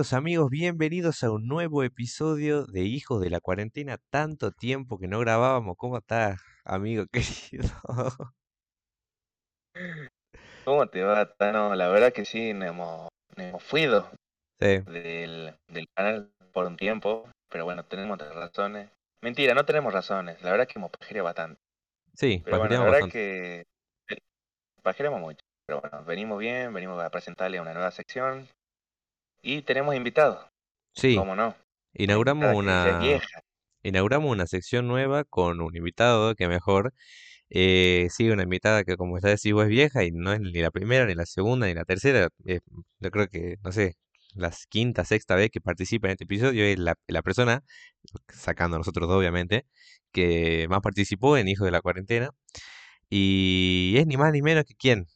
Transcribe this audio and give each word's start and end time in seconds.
queridos 0.00 0.14
amigos, 0.14 0.48
bienvenidos 0.50 1.22
a 1.22 1.30
un 1.30 1.46
nuevo 1.46 1.82
episodio 1.84 2.64
de 2.64 2.84
Hijos 2.84 3.20
de 3.20 3.28
la 3.28 3.38
Cuarentena. 3.40 3.98
Tanto 4.08 4.50
tiempo 4.50 4.98
que 4.98 5.08
no 5.08 5.18
grabábamos. 5.20 5.76
¿Cómo 5.76 5.98
estás, 5.98 6.40
amigo 6.64 7.04
querido? 7.12 7.68
¿Cómo 10.64 10.86
te 10.88 11.02
va, 11.02 11.26
Tano? 11.34 11.74
La 11.74 11.88
verdad 11.88 12.12
que 12.12 12.24
sí, 12.24 12.52
nos 12.54 12.68
hemos, 12.68 13.08
hemos 13.36 13.62
fuido 13.62 14.10
Sí, 14.60 14.84
del, 14.86 15.56
del 15.68 15.88
canal 15.94 16.32
por 16.52 16.66
un 16.66 16.76
tiempo, 16.76 17.28
pero 17.50 17.64
bueno, 17.64 17.84
tenemos 17.84 18.18
razones. 18.18 18.90
Mentira, 19.22 19.54
no 19.54 19.64
tenemos 19.66 19.92
razones, 19.92 20.42
la 20.42 20.52
verdad 20.52 20.66
que 20.66 20.78
hemos 20.78 20.90
pajeado 20.90 21.24
bastante. 21.24 21.60
sí, 22.14 22.44
Pero 22.44 22.58
bueno, 22.58 22.76
la 22.76 22.84
verdad 22.84 23.00
bastante. 23.00 23.12
que 23.12 23.60
eh, 24.08 24.18
pajeamos 24.82 25.20
mucho. 25.20 25.44
Pero 25.66 25.80
bueno, 25.80 26.04
venimos 26.04 26.38
bien, 26.38 26.72
venimos 26.72 27.02
a 27.02 27.10
presentarle 27.10 27.60
una 27.60 27.74
nueva 27.74 27.90
sección 27.90 28.48
y 29.42 29.62
tenemos 29.62 29.94
invitados, 29.94 30.46
Sí, 30.94 31.16
¿cómo 31.16 31.34
no? 31.34 31.54
Inauguramos 31.94 32.54
una, 32.56 33.20
inauguramos 33.82 34.30
una 34.30 34.46
sección 34.46 34.86
nueva 34.88 35.24
con 35.24 35.60
un 35.60 35.76
invitado 35.76 36.34
que 36.34 36.48
mejor. 36.48 36.94
Eh, 37.50 38.08
sí, 38.10 38.30
una 38.30 38.44
invitada 38.44 38.84
que 38.84 38.96
como 38.96 39.18
ya 39.18 39.28
decís 39.30 39.52
vos 39.52 39.64
es 39.64 39.70
vieja 39.70 40.04
y 40.04 40.12
no 40.12 40.32
es 40.32 40.40
ni 40.40 40.52
la 40.60 40.70
primera, 40.70 41.06
ni 41.06 41.14
la 41.14 41.26
segunda, 41.26 41.66
ni 41.66 41.74
la 41.74 41.84
tercera. 41.84 42.28
eh, 42.46 42.60
yo 43.00 43.10
creo 43.10 43.28
que, 43.28 43.56
no 43.64 43.72
sé, 43.72 43.94
la 44.34 44.52
quinta, 44.68 45.04
sexta 45.04 45.34
vez 45.36 45.50
que 45.50 45.60
participa 45.60 46.08
en 46.08 46.12
este 46.12 46.24
episodio 46.24 46.64
es 46.64 46.78
la, 46.78 46.94
la 47.08 47.22
persona, 47.22 47.62
sacando 48.28 48.76
a 48.76 48.78
nosotros 48.80 49.08
dos 49.08 49.18
obviamente, 49.18 49.66
que 50.12 50.66
más 50.70 50.80
participó 50.80 51.36
en 51.36 51.48
Hijos 51.48 51.66
de 51.66 51.72
la 51.72 51.80
Cuarentena. 51.82 52.30
Y 53.10 53.94
es 53.98 54.06
ni 54.06 54.16
más 54.16 54.32
ni 54.32 54.42
menos 54.42 54.64
que 54.64 54.74
quién. 54.74 55.06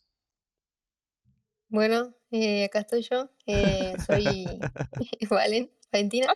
Bueno, 1.75 2.15
eh, 2.31 2.67
acá 2.67 2.79
estoy 2.79 3.03
yo, 3.03 3.29
eh, 3.47 3.97
soy 4.07 4.47
Valen, 5.29 5.73
Valentina, 5.91 6.33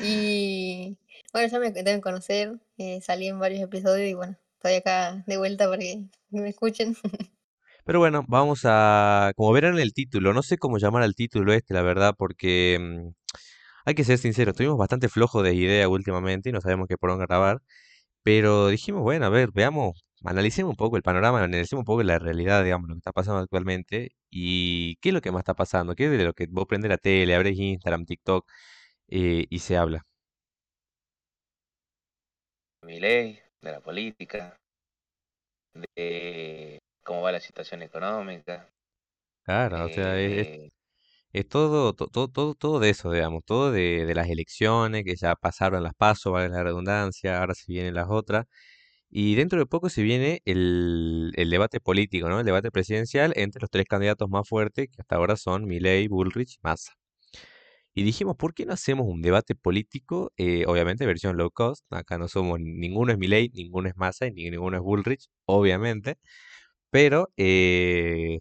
y 0.00 0.96
bueno, 1.32 1.48
ya 1.48 1.58
me 1.58 1.72
deben 1.72 2.00
conocer, 2.00 2.56
eh, 2.78 3.00
salí 3.00 3.26
en 3.26 3.40
varios 3.40 3.62
episodios 3.62 4.08
y 4.08 4.14
bueno, 4.14 4.36
estoy 4.54 4.74
acá 4.74 5.24
de 5.26 5.38
vuelta 5.38 5.68
para 5.68 5.80
que 5.80 6.04
me 6.28 6.50
escuchen. 6.50 6.94
Pero 7.84 7.98
bueno, 7.98 8.24
vamos 8.28 8.60
a, 8.62 9.32
como 9.34 9.50
verán 9.52 9.74
en 9.74 9.80
el 9.80 9.92
título, 9.92 10.32
no 10.32 10.44
sé 10.44 10.56
cómo 10.56 10.78
llamar 10.78 11.02
al 11.02 11.16
título 11.16 11.52
este, 11.52 11.74
la 11.74 11.82
verdad, 11.82 12.14
porque 12.16 12.78
mm, 12.80 13.08
hay 13.86 13.94
que 13.96 14.04
ser 14.04 14.18
sinceros, 14.18 14.52
estuvimos 14.52 14.78
bastante 14.78 15.08
flojos 15.08 15.42
de 15.42 15.52
idea 15.52 15.88
últimamente 15.88 16.50
y 16.50 16.52
no 16.52 16.60
sabemos 16.60 16.86
qué 16.86 16.96
por 16.96 17.10
dónde 17.10 17.26
grabar, 17.26 17.60
pero 18.22 18.68
dijimos, 18.68 19.02
bueno, 19.02 19.26
a 19.26 19.30
ver, 19.30 19.50
veamos, 19.52 20.04
analicemos 20.24 20.70
un 20.70 20.76
poco 20.76 20.96
el 20.96 21.02
panorama, 21.02 21.42
analicemos 21.42 21.82
un 21.82 21.86
poco 21.86 22.02
la 22.02 22.18
realidad, 22.18 22.64
digamos, 22.64 22.88
lo 22.88 22.94
que 22.94 22.98
está 22.98 23.12
pasando 23.12 23.40
actualmente 23.40 24.10
y 24.30 24.96
qué 24.96 25.10
es 25.10 25.14
lo 25.14 25.20
que 25.20 25.32
más 25.32 25.40
está 25.40 25.54
pasando, 25.54 25.94
qué 25.94 26.06
es 26.06 26.10
de 26.12 26.24
lo 26.24 26.34
que 26.34 26.46
vos 26.50 26.66
prendés 26.66 26.90
la 26.90 26.98
tele, 26.98 27.34
abrés 27.34 27.58
Instagram, 27.58 28.04
TikTok 28.06 28.46
eh, 29.08 29.46
y 29.50 29.58
se 29.60 29.76
habla. 29.76 30.06
mi 32.82 33.00
ley, 33.00 33.40
de 33.62 33.72
la 33.72 33.80
política, 33.80 34.58
de 35.96 36.78
cómo 37.02 37.22
va 37.22 37.32
la 37.32 37.40
situación 37.40 37.82
económica, 37.82 38.68
Claro, 39.44 39.86
o 39.86 39.90
sea, 39.90 40.18
es, 40.20 40.32
es- 40.42 40.48
eh, 40.48 40.70
es 41.32 41.48
todo, 41.48 41.94
to- 41.94 42.08
todo, 42.08 42.28
todo, 42.28 42.54
todo 42.54 42.80
de 42.80 42.90
eso, 42.90 43.12
digamos, 43.12 43.44
todo 43.44 43.72
de, 43.72 44.06
de 44.06 44.14
las 44.14 44.28
elecciones 44.30 45.04
que 45.04 45.16
ya 45.16 45.34
pasaron 45.36 45.82
las 45.84 45.94
pasos, 45.94 46.32
vale 46.32 46.48
la 46.50 46.62
redundancia, 46.64 47.40
ahora 47.40 47.54
se 47.54 47.72
vienen 47.72 47.94
las 47.94 48.08
otras. 48.10 48.46
Y 49.10 49.34
dentro 49.34 49.58
de 49.58 49.66
poco 49.66 49.88
se 49.90 50.02
viene 50.02 50.40
el, 50.44 51.32
debate 51.50 51.80
político, 51.80 52.28
¿no? 52.28 52.38
El 52.40 52.46
debate 52.46 52.70
presidencial 52.70 53.32
entre 53.36 53.60
los 53.60 53.70
tres 53.70 53.86
candidatos 53.86 54.28
más 54.30 54.48
fuertes, 54.48 54.88
que 54.88 55.00
hasta 55.02 55.16
ahora 55.16 55.36
son 55.36 55.66
Milei, 55.66 56.06
Bullrich 56.08 56.54
y 56.56 56.58
Massa. 56.62 56.92
Y 57.92 58.04
dijimos, 58.04 58.36
¿por 58.36 58.54
qué 58.54 58.66
no 58.66 58.72
hacemos 58.72 59.06
un 59.08 59.20
debate 59.20 59.56
político? 59.56 60.32
Eh, 60.36 60.64
obviamente 60.66 61.06
versión 61.06 61.36
low 61.36 61.50
cost. 61.50 61.84
Acá 61.92 62.18
no 62.18 62.28
somos, 62.28 62.60
ninguno 62.60 63.12
es 63.12 63.18
Milei, 63.18 63.50
ninguno 63.52 63.88
es 63.88 63.96
Massa 63.96 64.26
y 64.26 64.32
ni 64.32 64.48
ninguno 64.50 64.76
es 64.76 64.82
Bullrich, 64.82 65.28
obviamente. 65.44 66.16
Pero 66.90 67.30
eh, 67.36 68.38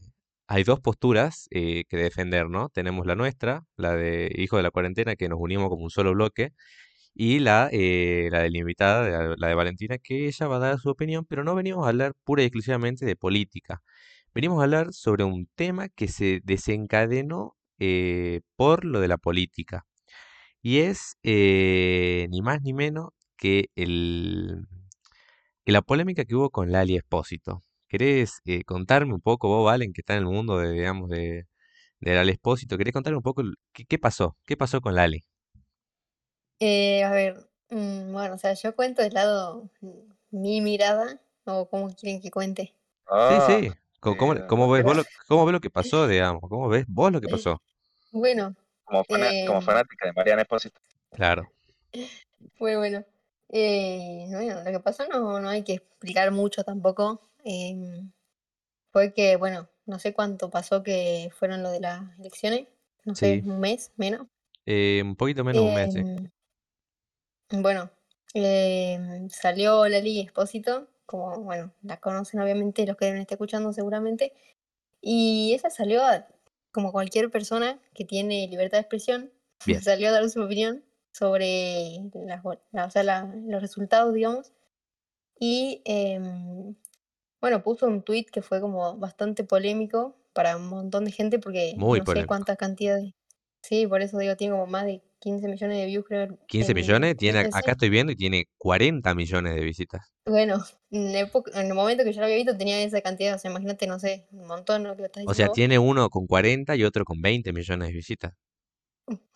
hay 0.47 0.63
dos 0.63 0.79
posturas 0.81 1.47
eh, 1.51 1.85
que 1.89 1.97
defender, 1.97 2.49
¿no? 2.49 2.69
Tenemos 2.69 3.05
la 3.07 3.15
nuestra, 3.15 3.65
la 3.77 3.95
de 3.95 4.31
Hijo 4.37 4.57
de 4.57 4.63
la 4.63 4.71
Cuarentena, 4.71 5.15
que 5.15 5.29
nos 5.29 5.39
unimos 5.41 5.69
como 5.69 5.83
un 5.85 5.91
solo 5.91 6.13
bloque 6.13 6.53
y 7.21 7.39
la, 7.39 7.69
eh, 7.73 8.29
la 8.31 8.39
de 8.43 8.49
la 8.49 8.57
invitada, 8.59 9.09
la, 9.09 9.35
la 9.37 9.47
de 9.49 9.53
Valentina, 9.55 9.97
que 9.97 10.27
ella 10.27 10.47
va 10.47 10.55
a 10.55 10.59
dar 10.59 10.79
su 10.79 10.89
opinión, 10.89 11.25
pero 11.25 11.43
no 11.43 11.53
venimos 11.53 11.85
a 11.85 11.89
hablar 11.89 12.13
pura 12.23 12.43
y 12.43 12.45
exclusivamente 12.45 13.05
de 13.05 13.17
política. 13.17 13.81
Venimos 14.33 14.61
a 14.61 14.63
hablar 14.63 14.93
sobre 14.93 15.25
un 15.25 15.47
tema 15.55 15.89
que 15.89 16.07
se 16.07 16.39
desencadenó 16.45 17.57
eh, 17.79 18.39
por 18.55 18.85
lo 18.85 19.01
de 19.01 19.09
la 19.09 19.17
política. 19.17 19.85
Y 20.61 20.79
es 20.79 21.17
eh, 21.23 22.27
ni 22.31 22.41
más 22.41 22.61
ni 22.63 22.73
menos 22.73 23.09
que, 23.37 23.69
el, 23.75 24.65
que 25.65 25.73
la 25.73 25.81
polémica 25.81 26.25
que 26.25 26.35
hubo 26.35 26.49
con 26.51 26.71
Lali 26.71 26.95
Espósito. 26.95 27.63
¿Querés 27.89 28.41
eh, 28.45 28.63
contarme 28.63 29.13
un 29.13 29.21
poco, 29.21 29.49
vos, 29.49 29.65
Valen, 29.65 29.93
que 29.93 30.01
está 30.01 30.13
en 30.13 30.19
el 30.19 30.25
mundo 30.27 30.57
de, 30.59 30.71
digamos, 30.71 31.09
de, 31.09 31.47
de 32.01 32.15
Lali 32.15 32.31
Espósito? 32.31 32.77
¿Querés 32.77 32.93
contarme 32.93 33.17
un 33.17 33.23
poco 33.23 33.43
qué 33.73 33.99
pasó? 33.99 34.37
¿Qué 34.45 34.57
pasó 34.57 34.81
con 34.81 34.95
Lali? 34.95 35.25
Eh, 36.59 37.03
a 37.03 37.11
ver, 37.11 37.49
mm, 37.69 38.11
bueno, 38.11 38.35
o 38.35 38.37
sea, 38.37 38.53
yo 38.53 38.75
cuento 38.75 39.01
del 39.01 39.13
lado 39.13 39.69
mm, 39.81 39.89
mi 40.31 40.61
mirada, 40.61 41.19
o 41.45 41.67
como 41.69 41.89
quieren 41.95 42.21
que 42.21 42.31
cuente. 42.31 42.63
Sí, 42.63 42.73
ah, 43.07 43.45
sí. 43.47 43.71
¿Cómo, 43.99 44.17
cómo, 44.17 44.33
eh, 44.33 44.43
cómo 44.47 44.69
ves 44.69 44.83
vos 44.83 44.95
lo, 44.97 45.03
cómo 45.27 45.45
ves 45.45 45.53
lo 45.53 45.59
que 45.59 45.69
pasó, 45.69 46.07
digamos? 46.07 46.41
¿Cómo 46.47 46.69
ves 46.69 46.85
vos 46.87 47.11
lo 47.11 47.19
que 47.19 47.27
pasó? 47.27 47.61
Bueno, 48.11 48.55
Como, 48.85 49.03
fana- 49.03 49.31
como 49.45 49.59
em, 49.59 49.65
fanática 49.65 50.07
de 50.07 50.13
Mariana 50.13 50.41
Espósito. 50.43 50.79
Claro. 51.11 51.51
bueno, 52.59 52.79
bueno, 52.79 53.05
eh, 53.49 54.25
bueno, 54.29 54.63
lo 54.63 54.71
que 54.71 54.79
pasó 54.79 55.05
no, 55.07 55.39
no 55.39 55.49
hay 55.49 55.63
que 55.63 55.73
explicar 55.73 56.31
mucho 56.31 56.63
tampoco. 56.63 57.21
em, 57.43 58.11
fue 58.91 59.13
que, 59.13 59.35
bueno, 59.37 59.69
no 59.85 59.99
sé 59.99 60.13
cuánto 60.13 60.49
pasó 60.49 60.83
que 60.83 61.29
fueron 61.33 61.63
lo 61.63 61.71
de 61.71 61.79
las 61.79 62.17
elecciones, 62.19 62.67
no 63.05 63.15
sé, 63.15 63.41
Sí. 63.41 63.49
un 63.49 63.59
mes 63.59 63.91
menos. 63.97 64.27
Eh, 64.65 65.01
un 65.03 65.15
poquito 65.15 65.43
menos 65.43 65.63
de 65.63 65.67
un 65.69 65.75
mes, 65.75 65.93
sí. 65.93 66.03
Bueno, 67.51 67.89
em, 68.33 69.29
salió 69.29 69.87
Lali 69.87 70.19
Espósito, 70.21 70.87
como, 71.05 71.39
bueno, 71.41 71.73
la 71.81 71.97
conocen 71.97 72.39
obviamente 72.41 72.85
los 72.85 72.95
que 72.97 73.11
me 73.11 73.21
estén 73.21 73.35
escuchando 73.35 73.73
seguramente, 73.73 74.33
y 75.01 75.53
ella 75.53 75.69
salió 75.69 76.03
a- 76.05 76.27
como 76.71 76.91
cualquier 76.91 77.31
persona 77.31 77.79
que 77.95 78.05
tiene 78.05 78.47
libertad 78.47 78.77
de 78.77 78.81
expresión, 78.81 79.31
Bien. 79.65 79.81
salió 79.81 80.09
a 80.09 80.11
dar 80.11 80.29
su 80.29 80.41
opinión 80.43 80.83
sobre 81.11 82.11
la- 82.13 82.41
o 82.85 82.89
sea, 82.91 83.03
la- 83.03 83.33
los 83.47 83.61
resultados, 83.61 84.13
digamos, 84.13 84.53
y 85.39 85.81
em, 85.85 86.75
bueno, 87.41 87.63
puso 87.63 87.87
un 87.87 88.03
tweet 88.03 88.25
que 88.31 88.41
fue 88.41 88.61
como 88.61 88.97
bastante 88.97 89.43
polémico 89.43 90.15
para 90.33 90.57
un 90.57 90.67
montón 90.67 91.05
de 91.05 91.11
gente 91.11 91.39
porque 91.39 91.75
Muy 91.77 91.99
no 91.99 92.05
sé 92.05 92.05
polémico. 92.05 92.27
cuántas 92.29 92.57
cantidades. 92.57 93.13
Sí, 93.61 93.87
por 93.87 94.01
eso 94.01 94.17
digo, 94.17 94.35
tiene 94.35 94.53
como 94.53 94.67
más 94.67 94.85
de 94.85 95.01
15 95.19 95.47
millones 95.47 95.77
de 95.77 95.85
views, 95.85 96.05
creo. 96.07 96.37
15 96.47 96.71
el 96.71 96.75
millones, 96.75 97.15
tiene, 97.15 97.39
en 97.39 97.45
acá 97.53 97.71
estoy 97.71 97.89
viendo 97.89 98.11
y 98.11 98.15
tiene 98.17 98.45
40 98.57 99.15
millones 99.15 99.55
de 99.55 99.61
visitas. 99.61 100.01
Bueno, 100.25 100.63
en, 100.91 101.13
época- 101.15 101.51
en 101.59 101.67
el 101.67 101.73
momento 101.73 102.03
que 102.05 102.13
yo 102.13 102.19
lo 102.21 102.25
había 102.25 102.37
visto 102.37 102.57
tenía 102.57 102.81
esa 102.83 103.01
cantidad, 103.01 103.35
o 103.35 103.39
sea, 103.39 103.51
imagínate, 103.51 103.85
no 103.87 103.99
sé, 103.99 104.27
un 104.31 104.47
montón 104.47 104.83
lo 104.83 104.95
que 104.95 105.03
estás 105.05 105.25
O 105.25 105.33
sea, 105.33 105.47
vos. 105.47 105.55
tiene 105.55 105.79
uno 105.79 106.09
con 106.09 106.27
40 106.27 106.75
y 106.75 106.83
otro 106.83 107.05
con 107.05 107.21
20 107.21 107.53
millones 107.53 107.87
de 107.87 107.93
visitas. 107.93 108.33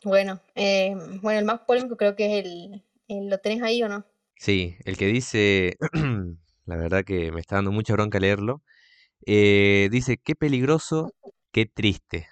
Bueno, 0.03 0.39
eh, 0.55 0.95
bueno, 1.21 1.39
el 1.39 1.45
más 1.45 1.61
polémico 1.61 1.97
creo 1.97 2.15
que 2.15 2.25
es 2.39 2.45
el, 2.45 2.83
el- 3.07 3.29
¿lo 3.29 3.37
tenés 3.39 3.63
ahí 3.63 3.81
o 3.83 3.89
no? 3.89 4.05
Sí, 4.37 4.75
el 4.85 4.97
que 4.97 5.07
dice, 5.07 5.75
la 6.65 6.75
verdad 6.75 7.03
que 7.05 7.31
me 7.31 7.39
está 7.39 7.55
dando 7.55 7.71
mucha 7.71 7.93
bronca 7.93 8.19
leerlo, 8.19 8.61
eh, 9.25 9.89
dice, 9.91 10.17
qué 10.17 10.35
peligroso, 10.35 11.13
qué 11.51 11.65
triste. 11.67 12.27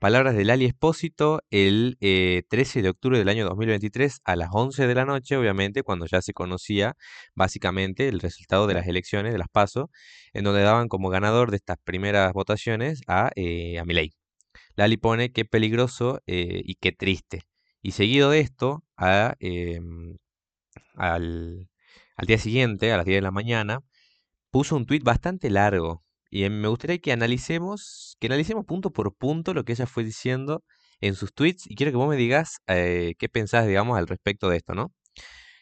Palabras 0.00 0.34
de 0.34 0.46
Lali 0.46 0.64
Espósito 0.64 1.42
el 1.50 1.98
eh, 2.00 2.44
13 2.48 2.80
de 2.80 2.88
octubre 2.88 3.18
del 3.18 3.28
año 3.28 3.44
2023 3.44 4.22
a 4.24 4.34
las 4.34 4.48
11 4.50 4.86
de 4.86 4.94
la 4.94 5.04
noche, 5.04 5.36
obviamente, 5.36 5.82
cuando 5.82 6.06
ya 6.06 6.22
se 6.22 6.32
conocía 6.32 6.96
básicamente 7.34 8.08
el 8.08 8.20
resultado 8.20 8.66
de 8.66 8.72
las 8.72 8.86
elecciones, 8.86 9.34
de 9.34 9.38
las 9.38 9.50
PASO, 9.50 9.90
en 10.32 10.44
donde 10.44 10.62
daban 10.62 10.88
como 10.88 11.10
ganador 11.10 11.50
de 11.50 11.58
estas 11.58 11.76
primeras 11.84 12.32
votaciones 12.32 13.02
a, 13.08 13.30
eh, 13.36 13.78
a 13.78 13.84
Milei. 13.84 14.14
Lali 14.74 14.96
pone 14.96 15.32
qué 15.32 15.44
peligroso 15.44 16.20
eh, 16.26 16.62
y 16.64 16.76
qué 16.76 16.92
triste. 16.92 17.42
Y 17.82 17.90
seguido 17.92 18.30
de 18.30 18.40
esto, 18.40 18.82
a, 18.96 19.34
em, 19.38 20.16
al, 20.94 21.68
al 22.16 22.26
día 22.26 22.38
siguiente, 22.38 22.90
a 22.90 22.96
las 22.96 23.04
10 23.04 23.18
de 23.18 23.22
la 23.22 23.32
mañana, 23.32 23.80
puso 24.50 24.76
un 24.76 24.86
tuit 24.86 25.04
bastante 25.04 25.50
largo. 25.50 26.02
Y 26.30 26.44
em, 26.44 26.60
me 26.60 26.68
gustaría 26.68 26.98
que 26.98 27.12
analicemos, 27.12 28.16
que 28.20 28.28
analicemos 28.28 28.64
punto 28.64 28.92
por 28.92 29.14
punto 29.16 29.54
lo 29.54 29.64
que 29.64 29.72
ella 29.72 29.86
fue 29.86 30.04
diciendo 30.04 30.64
en 31.00 31.14
sus 31.14 31.34
tweets. 31.34 31.66
Y 31.68 31.74
quiero 31.74 31.92
que 31.92 31.98
vos 31.98 32.08
me 32.08 32.16
digas 32.16 32.58
eh, 32.68 33.14
qué 33.18 33.28
pensás, 33.28 33.66
digamos, 33.66 33.98
al 33.98 34.06
respecto 34.06 34.48
de 34.48 34.58
esto, 34.58 34.74
¿no? 34.74 34.92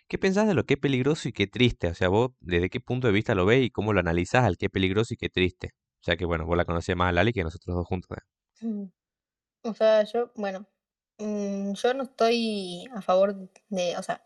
¿Qué 0.09 0.19
pensás 0.19 0.47
de 0.49 0.55
lo 0.55 0.65
que 0.65 0.75
es 0.75 0.81
peligroso 0.81 1.29
y 1.29 1.33
qué 1.33 1.47
triste? 1.47 1.89
O 1.89 1.95
sea, 1.95 2.09
vos, 2.09 2.31
¿desde 2.41 2.71
qué 2.71 2.81
punto 2.81 3.07
de 3.09 3.13
vista 3.13 3.35
lo 3.35 3.45
ves 3.47 3.65
y 3.65 3.71
cómo 3.71 3.93
lo 3.93 4.01
analizás 4.01 4.45
al 4.45 4.57
qué 4.57 4.71
peligroso 4.71 5.15
y 5.15 5.17
qué 5.19 5.29
triste? 5.29 5.73
O 6.01 6.05
sea 6.05 6.17
que, 6.17 6.25
bueno, 6.25 6.47
vos 6.47 6.57
la 6.57 6.65
conocías 6.65 6.97
más 6.97 7.11
a 7.11 7.13
Lali 7.13 7.33
que 7.33 7.45
nosotros 7.45 7.77
dos 7.77 7.87
juntos. 7.87 8.17
¿eh? 8.17 8.67
Mm. 8.67 8.91
O 9.65 9.75
sea, 9.75 10.05
yo, 10.05 10.33
bueno, 10.37 10.67
mm, 11.19 11.73
yo 11.75 11.95
no 11.95 12.05
estoy 12.05 12.87
a 12.95 13.03
favor 13.03 13.51
de, 13.69 13.97
o 13.99 14.03
sea, 14.03 14.23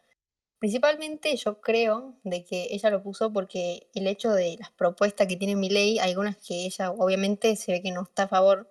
principalmente 0.63 1.37
yo 1.37 1.61
creo 1.61 2.15
de 2.23 2.45
que 2.45 2.69
ella 2.71 2.89
lo 2.89 3.03
puso 3.03 3.33
porque 3.33 3.89
el 3.97 4.07
hecho 4.07 4.31
de 4.33 4.57
las 4.61 4.71
propuestas 4.71 5.27
que 5.27 5.37
tiene 5.37 5.57
mi 5.57 5.69
ley, 5.69 5.99
algunas 5.99 6.37
que 6.37 6.67
ella 6.67 6.93
obviamente 6.93 7.57
se 7.57 7.73
ve 7.73 7.83
que 7.83 7.91
no 7.91 8.03
está 8.03 8.23
a 8.25 8.29
favor. 8.29 8.71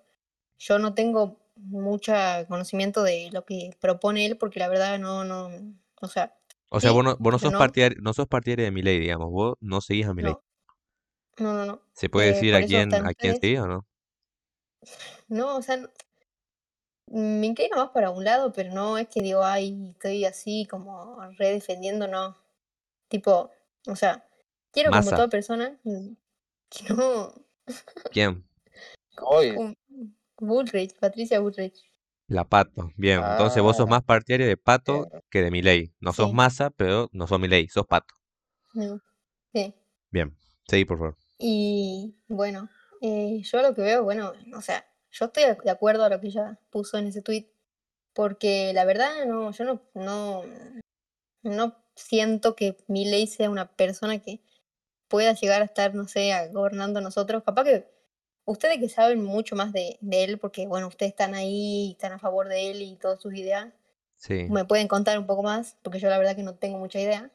Yo 0.58 0.80
no 0.80 0.94
tengo 0.94 1.38
mucho 1.58 2.14
conocimiento 2.48 3.04
de 3.04 3.30
lo 3.34 3.44
que 3.44 3.72
propone 3.82 4.26
él 4.26 4.38
porque 4.38 4.60
la 4.60 4.70
verdad 4.70 5.00
no, 5.00 5.26
no, 5.26 5.52
o 6.00 6.08
sea, 6.08 6.34
O 6.70 6.80
sea, 6.80 6.92
sí, 6.92 6.96
vos 6.96 7.04
no, 7.04 7.18
vos 7.20 7.34
no 7.34 7.40
sos 7.40 7.52
no, 7.52 7.60
partidario, 7.60 7.98
no 8.02 8.14
sos 8.14 8.26
partidario 8.28 8.66
de 8.66 8.72
Milei, 8.72 9.00
digamos, 9.00 9.30
vos 9.30 9.56
no 9.60 9.82
seguís 9.82 10.08
a 10.08 10.14
Milei. 10.14 10.34
no, 10.34 10.42
no, 11.40 11.54
no, 11.54 11.66
no. 11.66 11.82
¿Se 11.94 12.10
puede 12.10 12.28
Eh, 12.28 12.34
decir 12.34 12.54
a 12.56 12.64
quién, 12.66 12.94
a 12.94 13.14
quién 13.14 13.36
seguís 13.40 13.60
o 13.60 13.68
no? 13.68 13.86
no, 15.28 15.58
o 15.58 15.62
sea, 15.62 15.80
me 17.12 17.48
inclino 17.48 17.78
más 17.78 17.90
para 17.90 18.10
un 18.10 18.24
lado, 18.24 18.52
pero 18.54 18.74
no 18.74 18.98
es 18.98 19.08
que 19.08 19.22
digo, 19.22 19.44
ay, 19.44 19.92
estoy 19.92 20.26
así 20.26 20.68
como 20.70 21.18
re 21.38 21.52
defendiendo, 21.52 22.08
no. 22.08 22.38
Tipo, 23.10 23.52
o 23.88 23.96
sea, 23.96 24.26
quiero 24.72 24.92
como 24.92 25.10
toda 25.10 25.28
persona 25.28 25.80
mm, 25.84 26.10
que 26.70 26.94
no, 26.94 27.34
¿quién? 28.12 28.46
Bullrich, 30.40 30.98
Patricia 31.00 31.40
Bullrich. 31.40 31.84
La 32.28 32.46
Pato. 32.46 32.92
Bien, 32.96 33.20
entonces 33.20 33.62
vos 33.62 33.76
sos 33.76 33.88
Ah, 33.88 33.90
más 33.90 34.04
partidario 34.04 34.48
de 34.48 34.58
Pato 34.58 35.08
que 35.30 35.42
de 35.42 35.52
Milei. 35.52 35.94
No 36.00 36.14
sos 36.14 36.30
Sí, 36.30 36.34
Massa, 36.34 36.70
pero 36.70 37.10
no 37.12 37.28
sos 37.28 37.40
Milei, 37.40 37.68
sos 37.68 37.86
Pato. 37.86 38.16
no, 38.74 39.02
sí. 39.54 39.74
Bien, 40.12 40.36
seguí 40.68 40.86
por 40.86 40.98
favor. 40.98 41.18
Y 41.38 42.16
bueno, 42.28 42.70
eh, 43.02 43.42
yo 43.44 43.62
lo 43.62 43.76
que 43.76 43.82
veo, 43.82 44.04
bueno, 44.04 44.32
o 44.56 44.62
sea, 44.62 44.86
yo 45.12 45.26
estoy 45.26 45.44
de 45.64 45.72
acuerdo 45.72 46.04
a 46.04 46.10
lo 46.10 46.20
que 46.20 46.28
ella 46.28 46.60
puso 46.70 46.98
en 46.98 47.08
ese 47.08 47.22
tweet, 47.22 47.48
porque 48.14 48.72
la 48.74 48.86
verdad 48.86 49.26
no, 49.26 49.52
yo 49.52 49.66
no, 49.66 49.82
no, 49.94 50.44
no 51.44 51.76
siento 51.96 52.56
que 52.56 52.78
Milei 52.88 53.28
sea 53.28 53.50
una 53.50 53.72
persona 53.72 54.20
que 54.20 54.42
pueda 55.08 55.34
llegar 55.34 55.62
a 55.62 55.66
estar, 55.66 55.94
no 55.94 56.08
sé, 56.08 56.32
gobernando 56.52 57.00
a 57.00 57.02
nosotros. 57.02 57.44
Capaz 57.44 57.66
que 57.66 57.88
ustedes 58.46 58.80
que 58.80 58.90
saben 58.90 59.24
mucho 59.24 59.56
más 59.56 59.74
de, 59.74 59.98
de 60.02 60.24
él, 60.24 60.40
porque 60.40 60.68
bueno, 60.68 60.88
ustedes 60.88 61.12
están 61.12 61.36
ahí, 61.36 61.92
están 61.92 62.14
a 62.14 62.20
favor 62.20 62.48
de 62.48 62.72
él 62.72 62.82
y 62.82 62.96
todas 62.96 63.22
sus 63.22 63.34
ideas, 63.36 63.74
Sí. 64.18 64.46
me 64.50 64.66
pueden 64.66 64.88
contar 64.88 65.18
un 65.18 65.26
poco 65.26 65.42
más, 65.42 65.78
porque 65.82 65.98
yo 66.00 66.08
la 66.08 66.20
verdad 66.20 66.36
que 66.36 66.44
no 66.44 66.54
tengo 66.54 66.78
mucha 66.78 67.00
idea. 67.00 67.32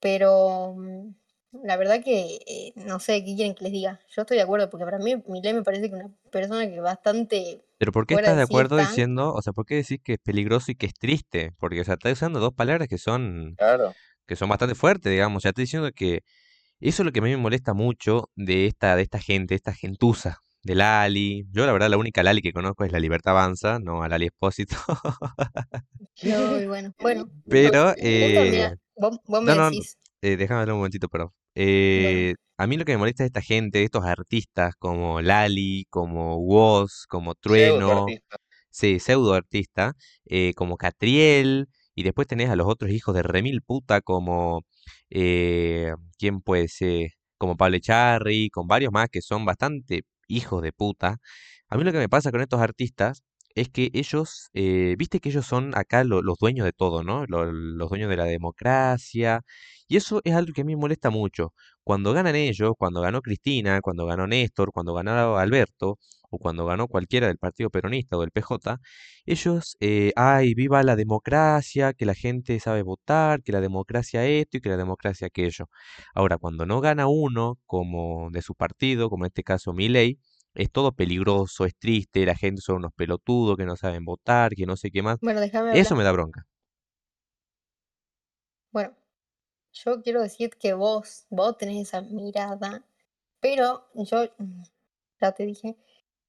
Pero 0.00 0.74
mm, 0.76 1.10
la 1.52 1.76
verdad 1.76 2.02
que 2.02 2.38
eh, 2.46 2.72
no 2.76 3.00
sé 3.00 3.24
qué 3.24 3.34
quieren 3.34 3.54
que 3.54 3.64
les 3.64 3.72
diga. 3.72 4.00
Yo 4.14 4.22
estoy 4.22 4.36
de 4.36 4.42
acuerdo, 4.42 4.68
porque 4.70 4.84
para 4.84 4.98
mí 4.98 5.22
Milei 5.26 5.54
me 5.54 5.62
parece 5.62 5.88
que 5.88 5.96
una 5.96 6.10
persona 6.30 6.68
que 6.68 6.80
bastante 6.80 7.64
Pero 7.78 7.92
¿por 7.92 8.06
qué 8.06 8.14
estás 8.14 8.36
de 8.36 8.42
acuerdo 8.42 8.78
está. 8.78 8.90
diciendo, 8.90 9.32
o 9.32 9.42
sea, 9.42 9.52
por 9.52 9.64
qué 9.66 9.76
decís 9.76 9.98
que 10.02 10.14
es 10.14 10.18
peligroso 10.18 10.70
y 10.70 10.74
que 10.74 10.86
es 10.86 10.94
triste? 10.94 11.52
Porque, 11.58 11.80
o 11.80 11.84
sea, 11.84 11.94
estás 11.94 12.12
usando 12.12 12.40
dos 12.40 12.52
palabras 12.54 12.88
que 12.88 12.98
son, 12.98 13.54
Claro. 13.56 13.94
que 14.26 14.36
son 14.36 14.48
bastante 14.48 14.74
fuertes, 14.74 15.10
digamos. 15.10 15.38
O 15.38 15.40
sea, 15.40 15.50
estás 15.50 15.62
diciendo 15.62 15.90
que 15.92 16.22
eso 16.80 17.02
es 17.02 17.06
lo 17.06 17.12
que 17.12 17.20
a 17.20 17.22
mí 17.22 17.30
me 17.30 17.36
molesta 17.38 17.74
mucho 17.74 18.30
de 18.36 18.66
esta, 18.66 18.94
de 18.94 19.02
esta 19.02 19.18
gente, 19.18 19.54
esta 19.54 19.72
gentuza, 19.74 20.38
de 20.62 20.74
Lali. 20.74 21.46
Yo, 21.50 21.66
la 21.66 21.72
verdad, 21.72 21.88
la 21.88 21.96
única 21.96 22.22
Lali 22.22 22.42
que 22.42 22.52
conozco 22.52 22.84
es 22.84 22.92
la 22.92 23.00
Libertad 23.00 23.32
Avanza, 23.32 23.78
no 23.78 24.02
a 24.02 24.08
Lali 24.08 24.26
Espósito. 24.26 24.76
No, 26.22 26.66
bueno, 26.68 26.94
bueno, 27.00 27.30
Pero, 27.48 27.94
eh, 27.96 28.74
vos, 28.96 29.18
vos 29.26 29.42
me 29.42 29.54
no, 29.54 29.56
no, 29.56 29.70
decís, 29.70 29.96
eh, 30.22 30.36
déjame 30.36 30.60
hablar 30.60 30.74
un 30.74 30.80
momentito, 30.80 31.08
bueno, 31.10 31.32
eh, 31.54 32.34
a 32.56 32.66
mí 32.66 32.76
lo 32.76 32.84
que 32.84 32.92
me 32.92 32.98
molesta 32.98 33.24
es 33.24 33.28
esta 33.28 33.42
gente, 33.42 33.84
estos 33.84 34.04
artistas 34.04 34.74
como 34.78 35.20
Lali, 35.20 35.86
como 35.90 36.36
Woz, 36.38 37.06
como 37.08 37.34
Trueno, 37.34 38.06
sí, 38.70 38.98
pseudo 39.00 39.34
artista, 39.34 39.94
eh, 40.26 40.52
como 40.54 40.76
Catriel, 40.76 41.68
y 41.94 42.02
después 42.04 42.26
tenés 42.28 42.50
a 42.50 42.56
los 42.56 42.66
otros 42.68 42.90
hijos 42.92 43.14
de 43.14 43.22
remil 43.22 43.62
puta 43.62 44.00
como, 44.00 44.62
¿quién 45.08 46.40
puede 46.44 46.68
ser? 46.68 47.10
Como 47.38 47.56
Pablo 47.56 47.76
Echarri, 47.76 48.50
con 48.50 48.66
varios 48.66 48.92
más 48.92 49.08
que 49.10 49.22
son 49.22 49.44
bastante 49.44 50.02
hijos 50.28 50.62
de 50.62 50.72
puta. 50.72 51.18
A 51.68 51.76
mí 51.76 51.84
lo 51.84 51.92
que 51.92 51.98
me 51.98 52.08
pasa 52.08 52.30
con 52.30 52.40
estos 52.40 52.60
artistas 52.60 53.22
es 53.60 53.68
que 53.70 53.90
ellos, 53.94 54.50
eh, 54.54 54.94
viste 54.98 55.20
que 55.20 55.28
ellos 55.30 55.46
son 55.46 55.76
acá 55.76 56.04
lo- 56.04 56.22
los 56.22 56.38
dueños 56.38 56.64
de 56.66 56.72
todo, 56.72 57.02
¿no? 57.04 57.24
Lo- 57.26 57.50
los 57.52 57.88
dueños 57.90 58.10
de 58.10 58.16
la 58.16 58.24
democracia. 58.24 59.42
Y 59.88 59.96
eso 59.96 60.20
es 60.24 60.34
algo 60.34 60.52
que 60.52 60.60
a 60.62 60.64
mí 60.64 60.74
me 60.76 60.80
molesta 60.80 61.10
mucho. 61.10 61.52
Cuando 61.82 62.12
ganan 62.12 62.36
ellos, 62.36 62.72
cuando 62.78 63.00
ganó 63.00 63.22
Cristina, 63.22 63.80
cuando 63.80 64.06
ganó 64.06 64.26
Néstor, 64.26 64.70
cuando 64.72 64.94
ganó 64.94 65.36
Alberto, 65.38 65.98
o 66.30 66.38
cuando 66.38 66.66
ganó 66.66 66.88
cualquiera 66.88 67.26
del 67.28 67.38
Partido 67.38 67.70
Peronista 67.70 68.16
o 68.18 68.20
del 68.20 68.30
PJ, 68.30 68.78
ellos, 69.24 69.76
eh, 69.80 70.12
ay, 70.16 70.52
viva 70.54 70.82
la 70.82 70.94
democracia, 70.96 71.94
que 71.94 72.04
la 72.06 72.14
gente 72.14 72.60
sabe 72.60 72.82
votar, 72.82 73.42
que 73.42 73.52
la 73.52 73.60
democracia 73.62 74.24
esto 74.26 74.58
y 74.58 74.60
que 74.60 74.68
la 74.68 74.76
democracia 74.76 75.26
aquello. 75.28 75.68
Ahora, 76.14 76.36
cuando 76.38 76.66
no 76.66 76.80
gana 76.82 77.06
uno, 77.06 77.58
como 77.66 78.28
de 78.30 78.42
su 78.42 78.54
partido, 78.54 79.08
como 79.10 79.24
en 79.24 79.28
este 79.28 79.42
caso 79.42 79.72
Milei, 79.72 80.18
es 80.58 80.72
todo 80.72 80.90
peligroso, 80.90 81.64
es 81.64 81.76
triste, 81.76 82.26
la 82.26 82.34
gente 82.34 82.60
son 82.60 82.76
unos 82.76 82.92
pelotudos 82.92 83.56
que 83.56 83.64
no 83.64 83.76
saben 83.76 84.04
votar, 84.04 84.54
que 84.56 84.66
no 84.66 84.76
sé 84.76 84.90
qué 84.90 85.02
más. 85.02 85.18
bueno, 85.20 85.40
déjame 85.40 85.78
Eso 85.78 85.94
me 85.94 86.02
da 86.02 86.10
bronca. 86.10 86.46
Bueno, 88.72 88.92
yo 89.72 90.02
quiero 90.02 90.20
decir 90.20 90.50
que 90.58 90.74
vos, 90.74 91.26
vos 91.30 91.56
tenés 91.56 91.88
esa 91.88 92.00
mirada, 92.00 92.84
pero 93.40 93.86
yo 93.94 94.24
mm, 94.38 94.62
ya 95.20 95.32
te 95.32 95.46
dije 95.46 95.76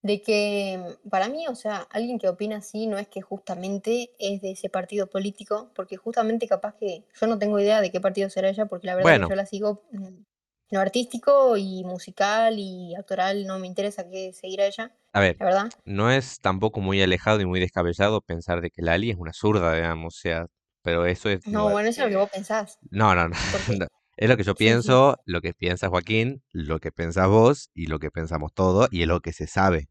de 0.04 0.22
que 0.22 0.78
mm, 0.78 1.10
para 1.10 1.28
mí, 1.28 1.48
o 1.48 1.56
sea, 1.56 1.88
alguien 1.90 2.20
que 2.20 2.30
opina 2.30 2.58
así 2.58 2.86
no 2.86 3.00
es 3.00 3.08
que 3.08 3.22
justamente 3.22 4.12
es 4.20 4.42
de 4.42 4.52
ese 4.52 4.70
partido 4.70 5.08
político, 5.08 5.72
porque 5.74 5.98
justamente 5.98 6.48
capaz 6.48 6.76
que 6.76 7.04
yo 7.20 7.26
no 7.26 7.40
tengo 7.40 7.60
idea 7.60 7.82
de 7.82 7.92
qué 7.92 8.00
partido 8.00 8.30
será 8.30 8.50
ella, 8.50 8.68
porque 8.68 8.86
la 8.86 8.96
verdad 8.96 9.10
que 9.10 9.18
Bueno, 9.18 9.30
yo 9.30 9.36
la 9.36 9.48
sigo 9.48 9.82
mm, 9.92 10.22
lo 10.70 10.80
artístico 10.82 11.58
y 11.58 11.84
musical 11.84 12.60
y 12.60 12.96
actoral, 12.96 13.46
no 13.48 13.60
me 13.60 13.68
interesa 13.68 14.10
que 14.10 14.34
seguir 14.34 14.62
a 14.62 14.68
ella, 14.68 14.92
a 15.14 15.20
ver, 15.20 15.40
la 15.40 15.46
verdad. 15.46 15.70
no 15.86 16.12
es 16.12 16.40
tampoco 16.42 16.82
muy 16.82 17.02
alejado 17.02 17.42
y 17.42 17.46
muy 17.46 17.60
descabellado 17.60 18.22
pensar 18.22 18.62
de 18.62 18.72
que 18.72 18.82
Lali 18.82 19.12
es 19.12 19.18
una 19.18 19.34
zurda, 19.34 19.74
digamos, 19.76 20.18
o 20.18 20.20
sea, 20.20 20.48
pero 20.84 21.06
eso 21.06 21.30
es, 21.30 21.42
No, 21.46 21.70
Igual 21.70 21.74
bueno, 21.74 21.90
eso 21.90 22.02
es 22.02 22.06
lo 22.06 22.12
que 22.12 22.18
vos 22.18 22.30
pensás, 22.30 22.80
no, 22.92 23.16
no, 23.16 23.30
no. 23.30 23.36
Es 24.18 24.30
lo 24.30 24.36
que 24.38 24.44
yo 24.44 24.56
sí, 24.56 24.78
sí. 24.78 24.80
pienso, 24.84 25.18
lo 25.26 25.42
que 25.42 25.54
piensa 25.54 25.88
Joaquín, 25.90 26.44
lo 26.52 26.80
que 26.80 26.92
pensás 26.92 27.30
vos 27.30 27.70
y 27.74 27.88
lo 27.88 28.00
que 28.00 28.12
pensamos 28.12 28.54
todos 28.54 28.90
y 28.92 29.02
es 29.04 29.08
lo 29.08 29.22
que 29.22 29.32
se 29.34 29.48
sabe. 29.48 29.88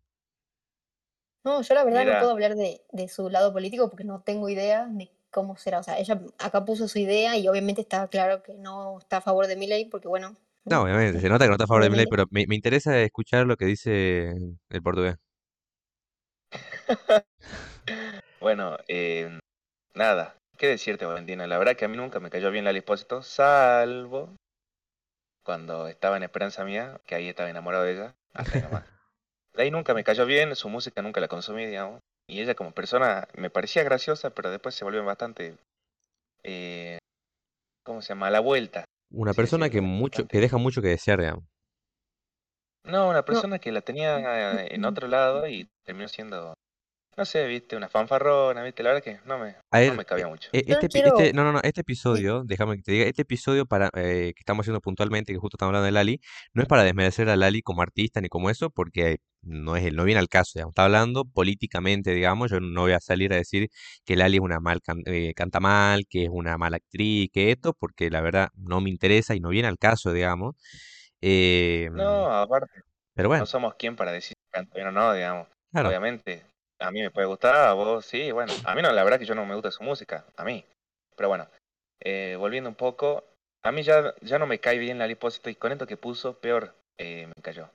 No, 1.44 1.62
yo 1.62 1.74
la 1.74 1.84
verdad 1.84 2.04
no 2.04 2.16
puedo 2.18 2.30
hablar 2.32 2.54
de, 2.56 2.82
de 2.92 3.08
su 3.08 3.30
lado 3.30 3.52
político 3.52 3.88
porque 3.88 4.04
no 4.04 4.20
tengo 4.22 4.48
idea 4.48 4.86
de 4.86 5.10
cómo 5.30 5.56
será. 5.56 5.78
O 5.78 5.82
sea, 5.82 5.98
ella 5.98 6.20
acá 6.38 6.64
puso 6.64 6.88
su 6.88 6.98
idea 6.98 7.36
y 7.36 7.48
obviamente 7.48 7.80
está 7.80 8.06
claro 8.08 8.42
que 8.42 8.54
no 8.54 8.98
está 8.98 9.18
a 9.18 9.20
favor 9.20 9.46
de 9.46 9.56
Milei 9.56 9.86
porque, 9.86 10.08
bueno, 10.08 10.36
No, 10.64 10.82
obviamente, 10.82 11.20
se 11.20 11.28
nota 11.28 11.44
que 11.44 11.48
no 11.48 11.54
está 11.54 11.64
a 11.64 11.68
favor 11.68 11.82
de 11.82 11.90
Milei, 11.90 12.06
pero 12.10 12.24
me, 12.30 12.46
me 12.46 12.54
interesa 12.54 13.00
escuchar 13.00 13.46
lo 13.46 13.56
que 13.56 13.64
dice 13.64 14.34
el 14.68 14.82
portugués. 14.82 15.16
bueno, 18.40 18.76
eh, 18.88 19.38
nada. 19.94 20.36
¿Qué 20.56 20.66
decirte, 20.66 21.06
Valentina? 21.06 21.46
La 21.46 21.58
verdad 21.58 21.76
que 21.76 21.84
a 21.84 21.88
mí 21.88 21.96
nunca 21.96 22.20
me 22.20 22.30
cayó 22.30 22.50
bien 22.50 22.64
Lali 22.64 22.78
Espósito, 22.78 23.22
salvo 23.22 24.34
cuando 25.48 25.88
estaba 25.88 26.18
en 26.18 26.24
Esperanza 26.24 26.62
Mía, 26.62 27.00
que 27.06 27.14
ahí 27.14 27.26
estaba 27.26 27.48
enamorado 27.48 27.84
de 27.84 27.92
ella, 27.92 28.14
hasta 28.34 28.58
ahí 28.58 28.62
nomás. 28.62 28.84
De 29.54 29.62
ahí 29.62 29.70
nunca 29.70 29.94
me 29.94 30.04
cayó 30.04 30.26
bien, 30.26 30.54
su 30.54 30.68
música 30.68 31.00
nunca 31.00 31.20
la 31.20 31.26
consumí, 31.26 31.64
digamos. 31.64 32.00
Y 32.28 32.40
ella 32.40 32.54
como 32.54 32.72
persona 32.72 33.26
me 33.34 33.48
parecía 33.48 33.82
graciosa, 33.82 34.30
pero 34.30 34.50
después 34.50 34.74
se 34.74 34.84
volvió 34.84 35.02
bastante, 35.04 35.56
eh, 36.44 36.98
¿cómo 37.82 38.02
se 38.02 38.10
llama? 38.10 38.26
A 38.26 38.30
la 38.30 38.40
vuelta, 38.40 38.84
Una 39.10 39.34
persona 39.34 39.68
que 39.68 39.82
decirlo. 39.82 39.82
mucho, 39.82 40.26
que 40.26 40.40
deja 40.40 40.56
mucho 40.56 40.80
que 40.80 40.88
desear, 40.88 41.20
digamos. 41.20 41.44
No, 42.84 43.08
una 43.08 43.24
No, 43.28 43.42
persona 43.42 43.58
que 43.58 43.70
la 43.72 43.82
tenía 43.82 44.18
eh, 44.62 44.74
en 44.74 44.84
otro 44.84 45.06
lado 45.08 45.46
y 45.48 45.70
terminó 45.84 46.08
siendo, 46.08 46.54
no 47.16 47.24
sé, 47.26 47.46
viste, 47.46 47.76
una 47.76 47.88
fanfarrona, 47.88 48.62
viste, 48.64 48.82
la 48.82 48.90
verdad 48.92 49.04
que 49.04 49.20
no 49.26 49.38
me, 49.38 49.56
A 49.70 49.80
no 49.86 49.94
ver, 49.94 49.94
me 49.94 50.04
cabía 50.06 50.28
mucho. 50.28 50.50
e- 50.52 50.64
yo 50.66 50.78
no 50.78 50.84
este, 50.84 50.86
epi- 50.88 51.02
quiero. 51.02 51.28
este, 51.28 51.32
no, 51.34 51.44
no, 51.44 51.52
no, 51.52 51.60
este 51.62 51.82
sí, 52.12 52.22
episodio, 52.22 52.42
déjame 52.44 52.76
que 52.76 52.82
te 52.82 52.92
diga, 52.92 53.04
este 53.06 53.22
episodio 53.22 53.66
para, 53.66 53.90
eh, 53.94 54.32
que 54.34 54.40
estamos 54.40 54.64
haciendo 54.64 54.80
puntualmente, 54.80 55.32
que 55.32 55.38
justo 55.38 55.56
estamos 55.56 55.70
hablando 55.70 55.86
de 55.86 55.92
Lali, 55.92 56.20
no 56.54 56.62
es 56.62 56.68
para 56.68 56.84
desmerecer 56.84 57.28
a 57.28 57.36
Lali 57.36 57.60
como 57.62 57.82
artista 57.82 58.20
ni 58.20 58.28
como 58.28 58.48
eso, 58.50 58.70
porque 58.70 59.18
no 59.48 59.76
es, 59.76 59.84
el- 59.84 59.96
no 59.96 60.04
viene 60.04 60.20
al 60.20 60.28
caso, 60.28 60.52
digamos, 60.54 60.72
está 60.72 60.84
hablando 60.84 61.24
políticamente, 61.24 62.12
digamos, 62.12 62.50
yo 62.50 62.60
no 62.60 62.82
voy 62.82 62.92
a 62.92 63.00
salir 63.00 63.32
a 63.32 63.36
decir 63.36 63.68
que 64.04 64.16
Lali 64.16 64.36
es 64.38 64.42
una 64.42 64.60
mal, 64.60 64.80
can- 64.82 65.02
eh, 65.06 65.34
canta 65.34 65.60
mal, 65.60 66.06
que 66.08 66.24
es 66.24 66.30
una 66.32 66.58
mala 66.58 66.76
actriz, 66.78 67.30
que 67.32 67.50
esto, 67.52 67.74
porque 67.74 68.10
la 68.10 68.20
verdad 68.20 68.48
no 68.56 68.80
me 68.80 68.90
interesa 68.90 69.34
y 69.34 69.40
no 69.40 69.50
viene 69.50 69.68
al 69.68 69.78
caso, 69.78 70.12
digamos. 70.12 70.56
Eh, 71.22 71.90
No, 71.94 72.26
aparte, 72.40 72.80
pero 73.14 73.28
no 73.36 73.46
bueno, 73.46 73.46
somos 73.46 73.74
quien 73.76 73.96
para 73.96 74.12
decir 74.12 74.36
si 74.38 74.50
canta 74.50 74.74
bien 74.76 74.88
o 74.88 74.92
no, 74.92 75.12
digamos. 75.14 75.48
claro. 75.70 75.98
Obviamente, 75.98 76.44
a 76.80 76.90
mí 76.90 77.00
me 77.02 77.10
puede 77.10 77.26
gustar, 77.26 77.56
a 77.56 77.72
vos 77.74 78.06
sí, 78.06 78.32
bueno, 78.32 78.58
a 78.64 78.74
mí 78.74 78.82
no, 78.82 78.92
la 78.92 79.04
verdad 79.04 79.18
que 79.18 79.26
yo 79.26 79.34
no 79.34 79.46
me 79.46 79.54
gusta 79.54 79.70
su 79.70 79.82
música, 79.84 80.26
a 80.36 80.44
mí. 80.44 80.64
Pero 81.16 81.28
bueno, 81.28 81.48
eh, 82.00 82.36
volviendo 82.38 82.70
un 82.70 82.76
poco, 82.76 83.24
a 83.62 83.72
mí 83.72 83.82
ya, 83.82 84.14
ya 84.22 84.38
no 84.38 84.46
me 84.46 84.60
cae 84.60 84.78
bien 84.78 84.98
la 84.98 85.06
Lipósito 85.06 85.50
y 85.50 85.56
con 85.56 85.72
esto 85.72 85.86
que 85.86 85.96
puso, 85.96 86.38
peor 86.40 86.74
eh, 86.98 87.26
me 87.28 87.42
cayó. 87.42 87.70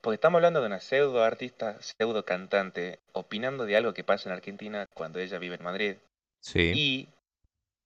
Porque 0.00 0.14
estamos 0.14 0.38
hablando 0.38 0.60
de 0.60 0.66
una 0.66 0.80
pseudo 0.80 1.22
artista, 1.22 1.78
pseudo 1.82 2.24
cantante, 2.24 3.00
opinando 3.12 3.66
de 3.66 3.76
algo 3.76 3.92
que 3.92 4.04
pasa 4.04 4.28
en 4.28 4.34
Argentina 4.34 4.86
cuando 4.94 5.18
ella 5.18 5.38
vive 5.38 5.56
en 5.56 5.64
Madrid. 5.64 5.96
Sí. 6.40 6.72
Y, 6.74 7.08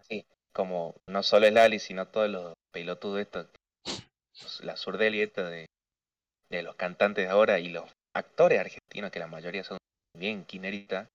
sí, 0.09 0.25
como 0.53 0.95
no 1.09 1.23
solo 1.25 1.47
es 1.47 1.53
Lali, 1.53 1.81
sino 1.81 2.07
todos 2.07 2.31
los 2.31 2.55
pelotudos 2.73 3.21
estos, 3.21 3.49
la 4.63 4.77
surdeli 4.77 5.23
esta 5.23 5.49
de, 5.49 5.67
de 6.51 6.63
los 6.63 6.77
cantantes 6.77 7.25
de 7.25 7.31
ahora 7.31 7.59
y 7.59 7.69
los 7.69 7.91
actores 8.15 8.61
argentinos, 8.61 9.11
que 9.11 9.19
la 9.19 9.27
mayoría 9.27 9.65
son 9.65 9.79
bien 10.17 10.45
quineritas, 10.45 11.09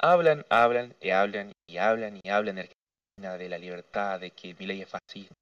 hablan, 0.00 0.46
hablan 0.48 0.94
y 1.00 1.10
hablan 1.10 1.52
y 1.68 1.76
hablan 1.76 2.20
y 2.22 2.28
hablan 2.30 2.56
de 2.56 2.60
Argentina, 2.62 3.38
de 3.38 3.48
la 3.50 3.58
libertad, 3.58 4.20
de 4.20 4.30
que 4.30 4.54
mi 4.54 4.66
ley 4.66 4.80
es 4.80 4.88
fascista. 4.88 5.34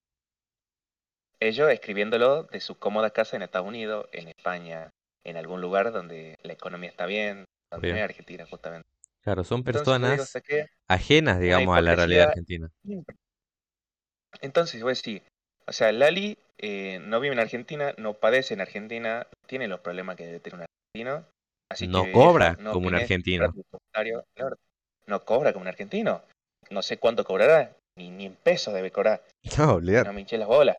Ellos 1.43 1.71
escribiéndolo 1.71 2.45
de 2.45 2.61
su 2.61 2.79
cómoda 2.79 3.11
casa 3.11 3.35
en 3.35 3.43
Estados 3.43 3.67
Unidos, 3.67 4.07
en 4.13 4.29
España, 4.29 4.91
en 5.25 5.37
algún 5.37 5.61
lugar 5.61 5.91
donde 5.91 6.39
la 6.45 6.53
economía 6.53 6.89
está 6.89 7.05
bien, 7.07 7.47
donde 7.69 7.93
Bien. 7.93 8.05
Argentina 8.05 8.47
justamente. 8.49 8.89
Claro, 9.25 9.43
son 9.43 9.59
Entonces, 9.59 9.85
yo 9.85 9.99
digo, 9.99 10.17
personas 10.19 10.43
ajenas, 10.87 11.41
digamos, 11.41 11.77
a 11.77 11.81
la 11.81 11.97
realidad 11.97 12.29
argentina. 12.29 12.71
Entonces, 14.41 14.81
voy 14.83 14.91
a 14.91 14.95
decir, 14.95 15.23
o 15.67 15.73
sea, 15.73 15.91
Lali 15.91 16.39
eh, 16.59 17.01
no 17.03 17.19
vive 17.19 17.35
en 17.35 17.41
Argentina, 17.41 17.93
no 17.99 18.15
padece 18.15 18.55
en 18.55 18.61
Argentina, 18.61 19.27
tiene 19.49 19.67
los 19.67 19.81
problemas 19.81 20.15
que 20.15 20.27
debe 20.27 20.39
tener 20.39 20.61
un 20.61 20.67
argentino. 20.95 21.27
Así 21.73 21.89
No 21.89 22.05
que 22.05 22.13
cobra 22.13 22.57
no 22.61 22.73
como 22.73 22.87
un 22.87 22.95
argentino. 22.95 23.53
No 25.09 25.25
cobra 25.25 25.53
como 25.53 25.63
un 25.63 25.69
argentino. 25.69 26.23
No 26.71 26.83
sé 26.83 26.99
cuánto 26.99 27.25
cobrará, 27.25 27.77
ni, 27.99 28.11
ni 28.11 28.27
en 28.27 28.37
pesos 28.37 28.73
debe 28.73 28.93
cobrar. 28.93 29.25
No, 29.59 29.75
olvidar. 29.75 30.07
No 30.07 30.13
me 30.13 30.21
hinché 30.21 30.39
las 30.39 30.47
bolas. 30.47 30.77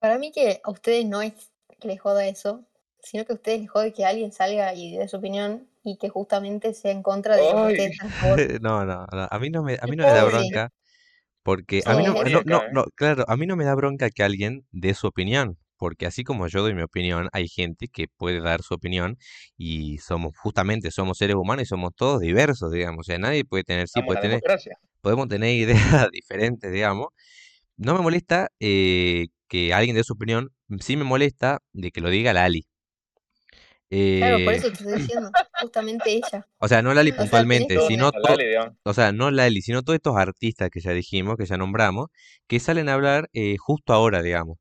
Para 0.00 0.18
mí 0.18 0.30
que 0.32 0.60
a 0.62 0.70
ustedes 0.70 1.06
no 1.06 1.22
es 1.22 1.32
que 1.80 1.88
les 1.88 2.00
joda 2.00 2.26
eso, 2.26 2.64
sino 3.00 3.24
que 3.24 3.32
a 3.32 3.36
ustedes 3.36 3.60
les 3.60 3.70
jode 3.70 3.92
que 3.92 4.04
alguien 4.04 4.32
salga 4.32 4.74
y 4.74 4.96
dé 4.96 5.08
su 5.08 5.16
opinión 5.16 5.68
y 5.84 5.96
que 5.96 6.08
justamente 6.08 6.74
sea 6.74 6.92
en 6.92 7.02
contra 7.02 7.36
de 7.36 7.42
lo 7.42 7.68
que 7.68 7.72
ustedes. 7.72 7.98
No, 8.62 8.84
no, 8.84 9.06
no, 9.10 9.28
a 9.30 9.38
mí 9.38 9.50
no 9.50 9.62
me, 9.62 9.78
a 9.80 9.86
mí 9.86 9.96
no 9.96 10.04
me 10.04 10.12
da 10.12 10.24
bronca 10.24 10.70
porque 11.42 11.82
a 11.86 11.94
mí 11.94 12.02
no, 12.04 12.12
no, 12.12 12.42
no, 12.44 12.62
no, 12.72 12.84
claro, 12.94 13.24
a 13.26 13.36
mí 13.36 13.46
no 13.46 13.56
me 13.56 13.64
da 13.64 13.74
bronca 13.74 14.10
que 14.10 14.22
alguien 14.22 14.66
dé 14.70 14.92
su 14.94 15.06
opinión, 15.06 15.56
porque 15.78 16.04
así 16.06 16.24
como 16.24 16.46
yo 16.46 16.60
doy 16.62 16.74
mi 16.74 16.82
opinión, 16.82 17.28
hay 17.32 17.48
gente 17.48 17.88
que 17.88 18.06
puede 18.08 18.40
dar 18.40 18.62
su 18.62 18.74
opinión 18.74 19.16
y 19.56 19.98
somos, 19.98 20.36
justamente 20.36 20.90
somos 20.90 21.16
seres 21.18 21.36
humanos 21.36 21.62
y 21.62 21.66
somos 21.66 21.92
todos 21.96 22.20
diversos, 22.20 22.70
digamos, 22.70 23.00
o 23.00 23.04
sea, 23.04 23.18
nadie 23.18 23.44
puede 23.46 23.64
tener, 23.64 23.88
sí, 23.88 24.02
puede 24.02 24.20
tener, 24.20 24.40
podemos 25.00 25.28
tener 25.28 25.50
ideas 25.56 26.10
diferentes, 26.12 26.70
digamos. 26.70 27.08
No 27.76 27.94
me 27.94 28.02
molesta 28.02 28.50
eh, 28.60 29.28
que 29.48 29.74
alguien 29.74 29.96
dé 29.96 30.04
su 30.04 30.14
opinión, 30.14 30.52
sí 30.80 30.96
me 30.96 31.04
molesta 31.04 31.60
de 31.72 31.90
que 31.92 32.00
lo 32.00 32.10
diga 32.10 32.32
Lali. 32.32 32.66
Claro, 34.18 34.42
por 34.44 34.52
Eh, 34.52 34.54
eso 34.54 34.68
te 34.68 34.74
estoy 34.74 34.92
diciendo, 34.94 35.30
justamente 35.58 36.12
ella. 36.12 36.46
o 36.58 36.68
sea, 36.68 36.82
no 36.82 36.94
Lali 36.94 37.10
O 37.10 37.14
sea, 37.14 37.44
tenés 37.46 37.46
puntualmente, 37.46 37.80
sino 37.80 38.12
to- 38.12 38.18
Lali, 38.20 38.44
digamos. 38.46 38.76
o 38.84 38.94
sea, 38.94 39.12
no 39.12 39.30
Lali, 39.30 39.62
sino 39.62 39.82
todos 39.82 39.96
estos 39.96 40.16
artistas 40.16 40.70
que 40.70 40.80
ya 40.80 40.92
dijimos, 40.92 41.36
que 41.36 41.46
ya 41.46 41.56
nombramos, 41.56 42.08
que 42.46 42.60
salen 42.60 42.88
a 42.88 42.94
hablar 42.94 43.28
eh, 43.32 43.56
justo 43.58 43.92
ahora, 43.92 44.22
digamos. 44.22 44.58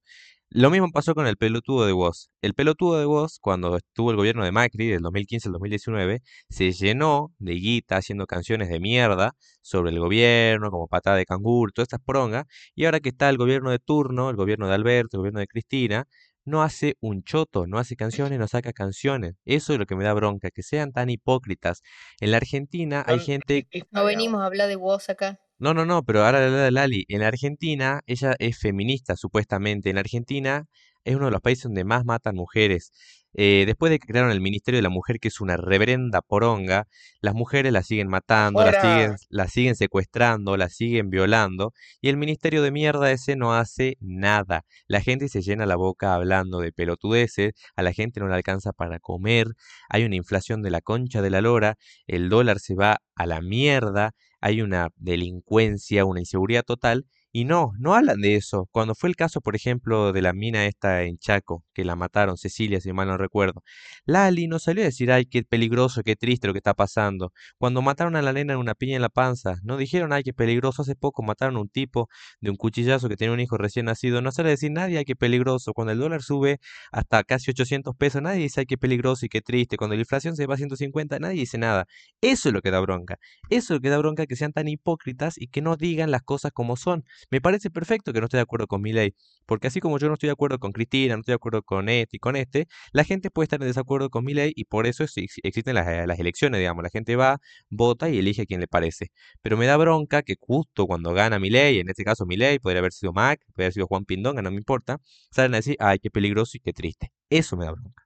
Lo 0.50 0.70
mismo 0.70 0.90
pasó 0.94 1.14
con 1.14 1.28
el 1.28 1.36
pelotudo 1.36 1.86
de 1.86 1.92
Woz. 1.92 2.30
El 2.42 2.54
pelotudo 2.54 2.98
de 2.98 3.06
Woz, 3.06 3.38
cuando 3.40 3.76
estuvo 3.76 4.12
el 4.12 4.18
gobierno 4.18 4.46
de 4.46 4.54
Macri, 4.54 4.88
del 4.88 5.02
2015 5.02 5.50
al 5.50 5.54
2019, 5.54 6.22
se 6.50 6.72
llenó 6.72 7.34
de 7.38 7.54
guita 7.56 7.98
haciendo 7.98 8.26
canciones 8.28 8.70
de 8.70 8.80
mierda 8.80 9.34
sobre 9.62 9.92
el 9.92 10.00
gobierno, 10.00 10.72
como 10.72 10.88
patada 10.88 11.18
de 11.18 11.26
canguro, 11.26 11.74
todas 11.74 11.88
estas 11.88 12.00
prongas, 12.04 12.46
y 12.76 12.86
ahora 12.86 13.02
que 13.02 13.10
está 13.10 13.30
el 13.30 13.38
gobierno 13.38 13.72
de 13.72 13.80
turno, 13.80 14.30
el 14.30 14.38
gobierno 14.38 14.70
de 14.70 14.76
Alberto, 14.76 15.18
el 15.18 15.20
gobierno 15.20 15.42
de 15.42 15.48
Cristina, 15.48 16.06
no 16.46 16.64
hace 16.64 16.96
un 17.02 17.24
choto, 17.24 17.68
no 17.68 17.78
hace 17.78 17.98
canciones, 17.98 18.40
no 18.40 18.48
saca 18.48 18.72
canciones. 18.72 19.36
Eso 19.44 19.74
es 19.74 19.80
lo 19.80 19.86
que 19.86 19.98
me 19.98 20.06
da 20.06 20.14
bronca, 20.14 20.50
que 20.50 20.64
sean 20.64 20.94
tan 20.94 21.10
hipócritas. 21.10 21.82
En 22.22 22.32
la 22.32 22.38
Argentina 22.38 23.04
hay 23.06 23.20
gente 23.20 23.68
No 23.92 24.06
venimos 24.06 24.42
a 24.42 24.46
hablar 24.46 24.70
de 24.70 24.78
vos 24.78 25.10
acá. 25.10 25.42
No, 25.60 25.74
no, 25.74 25.86
no, 25.86 26.04
pero 26.04 26.24
ahora 26.24 26.40
la 26.50 26.64
de 26.66 26.72
Lali, 26.72 27.06
en 27.08 27.22
la 27.22 27.28
Argentina, 27.28 28.02
ella 28.06 28.36
es 28.40 28.60
feminista, 28.60 29.16
supuestamente. 29.16 29.90
En 29.90 29.96
la 29.96 30.02
Argentina 30.02 30.66
es 31.04 31.16
uno 31.16 31.26
de 31.26 31.32
los 31.32 31.42
países 31.42 31.64
donde 31.64 31.84
más 31.84 32.06
matan 32.06 32.36
mujeres. 32.36 32.92
Eh, 33.34 33.64
después 33.66 33.92
de 33.92 34.00
que 34.00 34.08
crearon 34.08 34.32
el 34.32 34.42
Ministerio 34.42 34.80
de 34.80 34.82
la 34.84 34.90
Mujer, 34.90 35.20
que 35.20 35.28
es 35.28 35.42
una 35.42 35.58
reverenda 35.58 36.22
poronga, 36.22 36.88
las 37.22 37.36
mujeres 37.36 37.72
la 37.72 37.84
siguen 37.84 38.08
matando, 38.08 38.64
la 38.64 38.72
¡Fuera! 38.72 38.82
siguen, 38.82 39.16
la 39.30 39.48
siguen 39.48 39.76
secuestrando, 39.76 40.58
la 40.58 40.70
siguen 40.70 41.10
violando, 41.10 41.74
y 42.02 42.10
el 42.10 42.18
ministerio 42.18 42.64
de 42.64 42.72
mierda 42.72 43.12
ese 43.12 43.36
no 43.36 43.54
hace 43.54 43.98
nada. 44.00 44.64
La 44.88 45.02
gente 45.02 45.30
se 45.30 45.42
llena 45.42 45.66
la 45.66 45.76
boca 45.76 46.16
hablando 46.16 46.60
de 46.60 46.72
pelotudeces, 46.72 47.54
a 47.76 47.84
la 47.84 47.94
gente 47.94 48.20
no 48.20 48.28
le 48.28 48.36
alcanza 48.36 48.74
para 48.74 49.00
comer, 49.00 49.48
hay 49.90 50.04
una 50.04 50.16
inflación 50.16 50.64
de 50.64 50.72
la 50.72 50.82
concha 50.82 51.22
de 51.22 51.30
la 51.30 51.42
lora, 51.42 51.76
el 52.08 52.30
dólar 52.30 52.60
se 52.60 52.74
va 52.74 53.02
a 53.16 53.26
la 53.28 53.42
mierda, 53.42 54.14
hay 54.48 54.62
una 54.62 54.92
delincuencia, 54.96 56.06
una 56.06 56.22
inseguridad 56.22 56.64
total, 56.64 57.06
y 57.38 57.46
no, 57.46 57.74
no 57.78 57.94
hablan 57.94 58.20
de 58.20 58.36
eso. 58.36 58.68
Cuando 58.72 58.96
fue 58.96 59.10
el 59.10 59.16
caso, 59.16 59.42
por 59.42 59.56
ejemplo, 59.56 60.12
de 60.12 60.24
la 60.24 60.34
mina 60.34 60.66
esta 60.66 61.04
en 61.04 61.20
Chaco, 61.20 61.64
que 61.76 61.86
la 61.86 61.96
mataron, 61.96 62.36
Cecilia, 62.36 62.82
si 62.82 62.92
mal 62.94 63.08
no 63.08 63.16
recuerdo, 63.16 63.62
Lali 64.08 64.48
no 64.48 64.58
salió 64.58 64.82
a 64.82 64.86
decir, 64.86 65.12
ay, 65.12 65.26
qué 65.28 65.44
peligroso, 65.44 66.02
qué 66.02 66.16
triste 66.16 66.48
lo 66.48 66.54
que 66.54 66.58
está 66.58 66.74
pasando. 66.74 67.32
Cuando 67.60 67.84
mataron 67.84 68.16
a 68.16 68.24
la 68.24 68.34
nena 68.34 68.54
en 68.54 68.60
una 68.60 68.74
piña 68.74 68.96
en 68.96 69.04
la 69.04 69.10
panza, 69.10 69.58
no 69.62 69.78
dijeron, 69.78 70.14
ay, 70.14 70.24
qué 70.24 70.34
peligroso. 70.34 70.82
Hace 70.82 70.96
poco 70.96 71.22
mataron 71.22 71.58
a 71.58 71.60
un 71.62 71.70
tipo 71.70 72.10
de 72.42 72.50
un 72.50 72.56
cuchillazo 72.56 73.08
que 73.08 73.18
tenía 73.18 73.34
un 73.34 73.40
hijo 73.40 73.56
recién 73.56 73.86
nacido. 73.86 74.20
No 74.24 74.32
sale 74.32 74.50
a 74.50 74.52
decir 74.54 74.72
nadie, 74.72 74.98
ay, 74.98 75.06
qué 75.06 75.16
peligroso. 75.16 75.74
Cuando 75.74 75.94
el 75.94 76.00
dólar 76.00 76.24
sube 76.24 76.58
hasta 76.92 77.24
casi 77.24 77.52
800 77.52 77.96
pesos, 77.96 78.20
nadie 78.20 78.42
dice, 78.42 78.62
ay, 78.62 78.66
qué 78.66 78.80
peligroso 78.80 79.28
y 79.28 79.30
qué 79.30 79.42
triste. 79.42 79.78
Cuando 79.78 79.96
la 79.96 80.02
inflación 80.02 80.36
se 80.36 80.48
va 80.48 80.56
a 80.56 80.58
150, 80.58 81.20
nadie 81.20 81.42
dice 81.42 81.60
nada. 81.60 81.86
Eso 82.20 82.50
es 82.50 82.54
lo 82.54 82.62
que 82.64 82.72
da 82.72 82.80
bronca. 82.80 83.18
Eso 83.52 83.76
es 83.76 83.78
lo 83.78 83.82
que 83.82 83.90
da 83.90 84.00
bronca, 84.00 84.26
que 84.26 84.36
sean 84.36 84.54
tan 84.54 84.68
hipócritas 84.68 85.38
y 85.38 85.50
que 85.50 85.62
no 85.62 85.76
digan 85.76 86.10
las 86.10 86.24
cosas 86.24 86.52
como 86.52 86.78
son. 86.78 87.04
Me 87.30 87.42
parece 87.42 87.70
perfecto 87.70 88.14
que 88.14 88.20
no 88.20 88.26
esté 88.26 88.38
de 88.38 88.44
acuerdo 88.44 88.68
con 88.68 88.82
mi 88.82 88.94
ley, 88.94 89.14
porque 89.46 89.68
así 89.68 89.80
como 89.82 89.98
yo 90.00 90.08
no 90.08 90.14
estoy 90.14 90.28
de 90.28 90.34
acuerdo 90.34 90.60
con 90.60 90.72
Cristina, 90.72 91.16
no 91.16 91.20
estoy 91.22 91.34
de 91.34 91.36
acuerdo 91.36 91.62
con 91.64 91.90
este 91.90 92.18
y 92.18 92.20
con 92.20 92.36
este, 92.36 92.68
la 92.94 93.04
gente 93.04 93.30
puede 93.32 93.46
estar 93.46 93.62
en 93.62 93.68
desacuerdo 93.68 94.10
con 94.10 94.24
mi 94.26 94.34
ley 94.34 94.54
y 94.56 94.66
por 94.66 94.88
eso 94.88 95.04
es- 95.04 95.18
ex- 95.18 95.40
existen 95.44 95.76
las, 95.76 95.88
eh, 95.88 96.08
las 96.08 96.20
elecciones, 96.20 96.60
digamos. 96.60 96.84
La 96.84 96.90
gente 96.90 97.16
va, 97.16 97.40
vota 97.70 98.10
y 98.10 98.18
elige 98.20 98.44
a 98.44 98.46
quien 98.46 98.60
le 98.62 98.68
parece. 98.68 99.08
Pero 99.42 99.58
me 99.58 99.66
da 99.66 99.78
bronca 99.78 100.22
que 100.24 100.36
justo 100.40 100.88
cuando 100.88 101.14
gana 101.14 101.40
mi 101.40 101.50
ley, 101.50 101.80
en 101.80 101.90
este 101.90 102.04
caso 102.04 102.26
mi 102.26 102.38
ley, 102.38 102.60
podría 102.60 102.80
haber 102.80 102.94
sido 102.94 103.14
Mac, 103.14 103.42
podría 103.48 103.66
haber 103.68 103.74
sido 103.74 103.88
Juan 103.88 104.06
Pindonga, 104.06 104.42
no 104.42 104.52
me 104.52 104.58
importa, 104.58 105.00
salen 105.32 105.54
a 105.54 105.58
decir, 105.58 105.76
ay, 105.80 106.00
qué 106.00 106.10
peligroso 106.12 106.58
y 106.58 106.60
qué 106.62 106.74
triste. 106.74 107.12
Eso 107.30 107.58
me 107.58 107.66
da 107.66 107.72
bronca. 107.72 108.04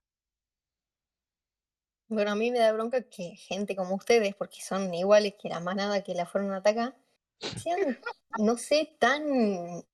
Bueno, 2.10 2.30
a 2.32 2.36
mí 2.36 2.52
me 2.52 2.60
da 2.60 2.72
bronca 2.74 3.02
que 3.10 3.36
gente 3.36 3.76
como 3.76 3.96
ustedes, 3.96 4.36
porque 4.36 4.62
son 4.62 4.94
iguales 4.94 5.34
que 5.42 5.50
la 5.50 5.60
manada 5.60 6.04
que 6.04 6.14
la 6.14 6.28
fueron 6.28 6.52
a 6.52 6.58
atacar, 6.58 6.96
sean, 7.42 7.98
no 8.40 8.58
sé, 8.58 8.96
tan, 9.00 9.24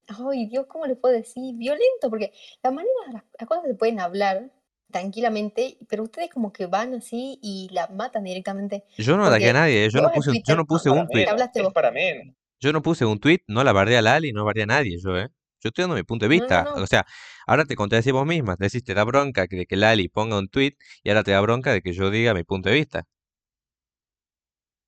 ay 0.08 0.46
Dios, 0.48 0.66
¿cómo 0.68 0.86
les 0.86 0.98
puedo 0.98 1.14
decir? 1.16 1.56
Violento, 1.56 2.10
porque 2.10 2.32
la 2.64 2.72
manera, 2.72 2.92
las, 3.12 3.24
las 3.40 3.48
cosas 3.48 3.66
se 3.68 3.76
pueden 3.76 4.00
hablar 4.00 4.52
tranquilamente, 4.92 5.78
pero 5.90 6.04
ustedes 6.04 6.30
como 6.30 6.54
que 6.54 6.66
van 6.66 6.94
así 6.96 7.40
y 7.42 7.68
la 7.72 7.88
matan 7.88 8.24
directamente. 8.24 8.86
Yo 8.98 9.18
no 9.18 9.26
ataqué 9.26 9.50
a 9.50 9.54
nadie, 9.54 9.90
yo 9.90 10.02
no 10.02 10.12
puse, 10.12 10.30
un- 10.32 10.42
yo 10.44 10.56
no 10.56 10.66
puse 10.66 10.90
un 10.90 11.08
tweet. 11.08 11.28
Yo 12.60 12.74
no 12.74 12.82
puse 12.82 13.06
un 13.06 13.20
tweet, 13.20 13.40
no 13.48 13.64
la 13.64 13.72
bardé 13.72 13.98
a 13.98 14.02
Lali, 14.02 14.32
no 14.34 14.44
bardé 14.44 14.64
a 14.64 14.66
nadie, 14.66 14.98
yo, 15.00 15.16
¿eh? 15.18 15.28
Yo 15.60 15.70
estoy 15.70 15.84
dando 15.84 15.96
mi 15.96 16.04
punto 16.04 16.28
de 16.28 16.30
No, 16.30 16.36
no, 16.36 16.42
vista. 16.42 16.64
no. 16.76 16.84
O 16.84 16.88
sea, 16.88 17.06
ahora 17.46 17.66
te 17.66 17.76
contradecís 17.76 18.14
vos 18.14 18.26
misma. 18.26 18.56
Decís, 18.58 18.84
te 18.84 18.94
da 18.94 19.04
bronca 19.04 19.48
que- 19.48 19.58
de 19.58 19.66
que 19.66 19.76
Lali 19.76 20.08
ponga 20.10 20.38
un 20.40 20.48
tweet 20.50 20.74
y 21.04 21.10
ahora 21.10 21.24
te 21.24 21.32
da 21.32 21.42
bronca 21.42 21.72
de 21.72 21.82
que 21.82 21.94
yo 21.94 22.10
diga 22.10 22.34
mi 22.34 22.44
punto 22.44 22.70
de 22.70 22.76
vista. 22.76 23.04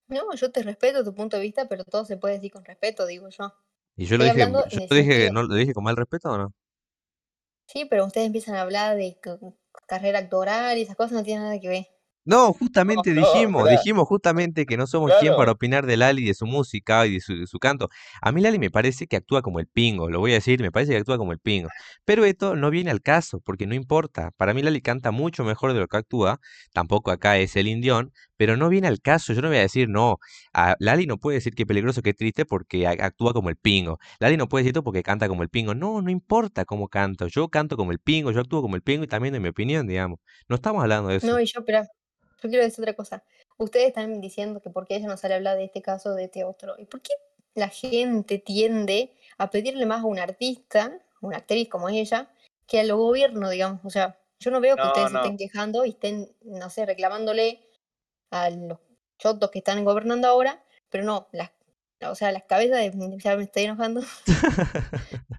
No, 0.10 0.34
yo 0.34 0.52
te 0.52 0.64
respeto 0.64 1.04
tu 1.04 1.14
punto 1.14 1.38
de 1.38 1.44
vista, 1.44 1.68
pero 1.68 1.84
todo 1.84 2.04
se 2.04 2.18
puede 2.18 2.36
decir 2.36 2.52
con 2.52 2.66
respeto, 2.66 3.06
digo 3.06 3.30
yo. 3.30 3.54
Y 3.96 4.06
yo 4.06 4.18
lo 4.18 4.24
dije, 4.24 4.40
yo 4.40 4.48
lo 4.48 4.64
dije, 4.64 4.70
sentido, 4.90 5.34
¿no 5.34 5.44
lo 5.44 5.56
dije 5.56 5.74
con 5.74 5.84
mal 5.84 5.96
respeto 5.96 6.30
o 6.30 6.38
no? 6.38 6.54
sí, 7.68 7.86
pero 7.86 8.06
ustedes 8.06 8.28
empiezan 8.28 8.56
a 8.56 8.62
hablar 8.62 8.98
de 8.98 9.20
carrera 9.88 10.20
actoral 10.20 10.78
y 10.78 10.82
esas 10.82 10.96
cosas 10.96 11.14
no 11.14 11.24
tienen 11.24 11.44
nada 11.44 11.60
que 11.60 11.70
ver. 11.70 11.88
No, 12.30 12.54
justamente 12.54 13.12
no, 13.12 13.22
dijimos, 13.22 13.68
dijimos 13.68 14.08
justamente 14.08 14.68
que 14.68 14.78
no 14.78 14.86
somos 14.86 15.12
quien 15.20 15.32
para 15.32 15.46
claro. 15.46 15.52
opinar 15.54 15.88
de 15.88 15.98
Lali, 15.98 16.24
de 16.24 16.36
su 16.36 16.46
música 16.46 17.08
y 17.08 17.14
de 17.14 17.22
su, 17.22 17.36
de 17.36 17.48
su 17.48 17.58
canto. 17.58 17.90
A 18.22 18.32
mí 18.32 18.40
Lali 18.40 18.60
me 18.60 18.70
parece 18.70 19.08
que 19.08 19.16
actúa 19.16 19.42
como 19.42 19.60
el 19.60 19.66
pingo, 19.66 20.12
lo 20.12 20.20
voy 20.20 20.34
a 20.34 20.36
decir, 20.36 20.62
me 20.62 20.72
parece 20.72 20.92
que 20.92 21.00
actúa 21.00 21.18
como 21.18 21.32
el 21.32 21.40
pingo. 21.40 21.70
Pero 22.06 22.26
esto 22.26 22.56
no 22.56 22.70
viene 22.70 22.92
al 22.92 23.02
caso, 23.02 23.40
porque 23.40 23.66
no 23.66 23.74
importa. 23.74 24.30
Para 24.38 24.54
mí 24.54 24.62
Lali 24.62 24.80
canta 24.80 25.10
mucho 25.10 25.44
mejor 25.44 25.74
de 25.74 25.80
lo 25.80 25.88
que 25.88 25.98
actúa, 25.98 26.40
tampoco 26.72 27.10
acá 27.10 27.40
es 27.40 27.56
el 27.56 27.68
indión, 27.68 28.14
pero 28.38 28.58
no 28.58 28.70
viene 28.70 28.88
al 28.88 29.02
caso. 29.02 29.34
Yo 29.34 29.42
no 29.42 29.48
voy 29.48 29.58
a 29.58 29.62
decir, 29.62 29.90
no, 29.90 30.20
a 30.54 30.76
Lali 30.78 31.08
no 31.08 31.18
puede 31.18 31.38
decir 31.38 31.56
que 31.56 31.66
peligroso, 31.66 32.04
que 32.04 32.14
triste 32.14 32.46
porque 32.46 32.86
actúa 32.86 33.34
como 33.34 33.50
el 33.50 33.58
pingo. 33.58 33.98
Lali 34.20 34.38
no 34.38 34.48
puede 34.48 34.66
decir 34.66 34.74
esto 34.74 34.84
porque 34.84 35.02
canta 35.02 35.28
como 35.28 35.42
el 35.42 35.50
pingo. 35.50 35.74
No, 35.74 36.04
no 36.04 36.12
importa 36.12 36.64
cómo 36.66 36.90
canto. 36.90 37.26
Yo 37.26 37.50
canto 37.50 37.76
como 37.76 37.92
el 37.92 37.98
pingo, 37.98 38.32
yo 38.32 38.40
actúo 38.40 38.62
como 38.62 38.76
el 38.76 38.84
pingo 38.84 39.04
y 39.04 39.08
también 39.08 39.34
de 39.34 39.40
mi 39.40 39.50
opinión, 39.50 39.88
digamos. 39.88 40.20
No 40.48 40.58
estamos 40.58 40.84
hablando 40.84 41.10
de 41.10 41.16
eso. 41.16 41.26
No, 41.26 41.40
y 41.40 41.46
yo, 41.48 41.62
espera, 41.62 41.88
yo 42.42 42.50
quiero 42.50 42.64
decir 42.64 42.82
otra 42.84 42.96
cosa. 42.96 43.24
Ustedes 43.58 43.88
están 43.88 44.22
diciendo 44.22 44.62
que 44.62 44.70
por 44.70 44.88
qué 44.88 44.96
ella 44.96 45.08
no 45.08 45.18
sale 45.18 45.34
a 45.34 45.38
hablar 45.38 45.58
de 45.58 45.66
este 45.66 45.82
caso, 45.82 46.14
de 46.16 46.26
este 46.26 46.44
otro. 46.44 46.76
¿Y 46.78 46.86
por 46.86 47.02
qué 47.02 47.14
la 47.56 47.70
gente 47.70 48.38
tiende 48.40 49.14
a 49.38 49.50
pedirle 49.50 49.86
más 49.86 50.02
a 50.02 50.06
un 50.06 50.20
artista, 50.20 51.00
una 51.22 51.38
actriz 51.38 51.68
como 51.70 51.90
ella, 51.90 52.30
que 52.68 52.80
al 52.80 52.94
gobierno, 52.94 53.50
digamos? 53.50 53.82
O 53.84 53.90
sea, 53.90 54.18
Yo 54.40 54.52
no 54.52 54.62
veo 54.62 54.78
que 54.78 54.84
No, 54.84 54.88
ustedes 54.88 55.12
no. 55.12 55.20
estén 55.20 55.38
quejando 55.38 55.84
y 55.86 55.90
estén, 55.90 56.32
no 56.42 56.70
sé, 56.70 56.86
reclamándole 56.86 57.68
a 58.32 58.50
los 58.50 58.80
chotos 59.18 59.52
que 59.52 59.60
están 59.60 59.84
gobernando 59.84 60.30
ahora, 60.30 60.64
pero 60.90 61.04
no, 61.04 61.28
las, 61.34 61.52
o 62.06 62.16
sea, 62.16 62.32
las 62.32 62.44
cabezas 62.44 62.80
de, 62.80 63.18
ya 63.18 63.36
me 63.36 63.44
estoy 63.44 63.64
enojando, 63.66 64.02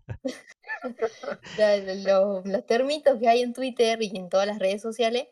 los 2.44 2.66
termitos 2.66 3.18
que 3.18 3.28
hay 3.28 3.40
en 3.42 3.54
Twitter 3.54 4.02
y 4.02 4.16
en 4.16 4.28
todas 4.28 4.46
las 4.46 4.58
redes 4.58 4.82
sociales, 4.82 5.28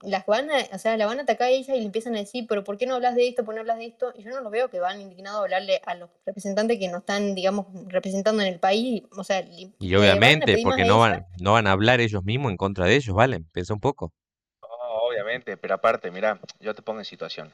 las 0.00 0.26
van 0.26 0.50
a, 0.50 0.56
o 0.72 0.78
sea, 0.78 0.96
la 0.96 1.06
van 1.06 1.18
a 1.18 1.22
atacar 1.22 1.48
a 1.48 1.50
ella 1.50 1.74
y 1.74 1.80
le 1.80 1.86
empiezan 1.86 2.14
a 2.14 2.18
decir, 2.18 2.46
pero 2.48 2.64
¿por 2.64 2.78
qué 2.78 2.86
no 2.86 2.94
hablas 2.94 3.14
de 3.14 3.28
esto? 3.28 3.44
¿Por 3.44 3.54
qué 3.54 3.56
no 3.56 3.60
hablas 3.60 3.78
de 3.78 3.86
esto? 3.86 4.12
Y 4.16 4.22
yo 4.22 4.30
no 4.30 4.40
lo 4.40 4.50
veo 4.50 4.68
que 4.70 4.80
van 4.80 5.00
indignados 5.00 5.40
a 5.40 5.42
hablarle 5.44 5.80
a 5.84 5.94
los 5.94 6.10
representantes 6.24 6.78
que 6.78 6.88
no 6.88 6.98
están, 6.98 7.34
digamos, 7.34 7.66
representando 7.88 8.42
en 8.42 8.48
el 8.48 8.58
país, 8.58 9.02
o 9.16 9.22
sea, 9.22 9.44
Y 9.78 9.94
obviamente, 9.94 10.58
porque 10.62 10.84
no 10.84 10.98
van, 10.98 11.26
no 11.40 11.52
van 11.52 11.66
a 11.66 11.72
hablar 11.72 12.00
ellos 12.00 12.24
mismos 12.24 12.50
en 12.50 12.56
contra 12.56 12.86
de 12.86 12.96
ellos, 12.96 13.14
¿vale? 13.14 13.44
Piensa 13.52 13.74
un 13.74 13.80
poco. 13.80 14.12
No, 14.62 14.68
obviamente, 15.08 15.56
pero 15.56 15.74
aparte, 15.74 16.10
mira, 16.10 16.40
yo 16.60 16.74
te 16.74 16.82
pongo 16.82 17.00
en 17.00 17.04
situación. 17.04 17.52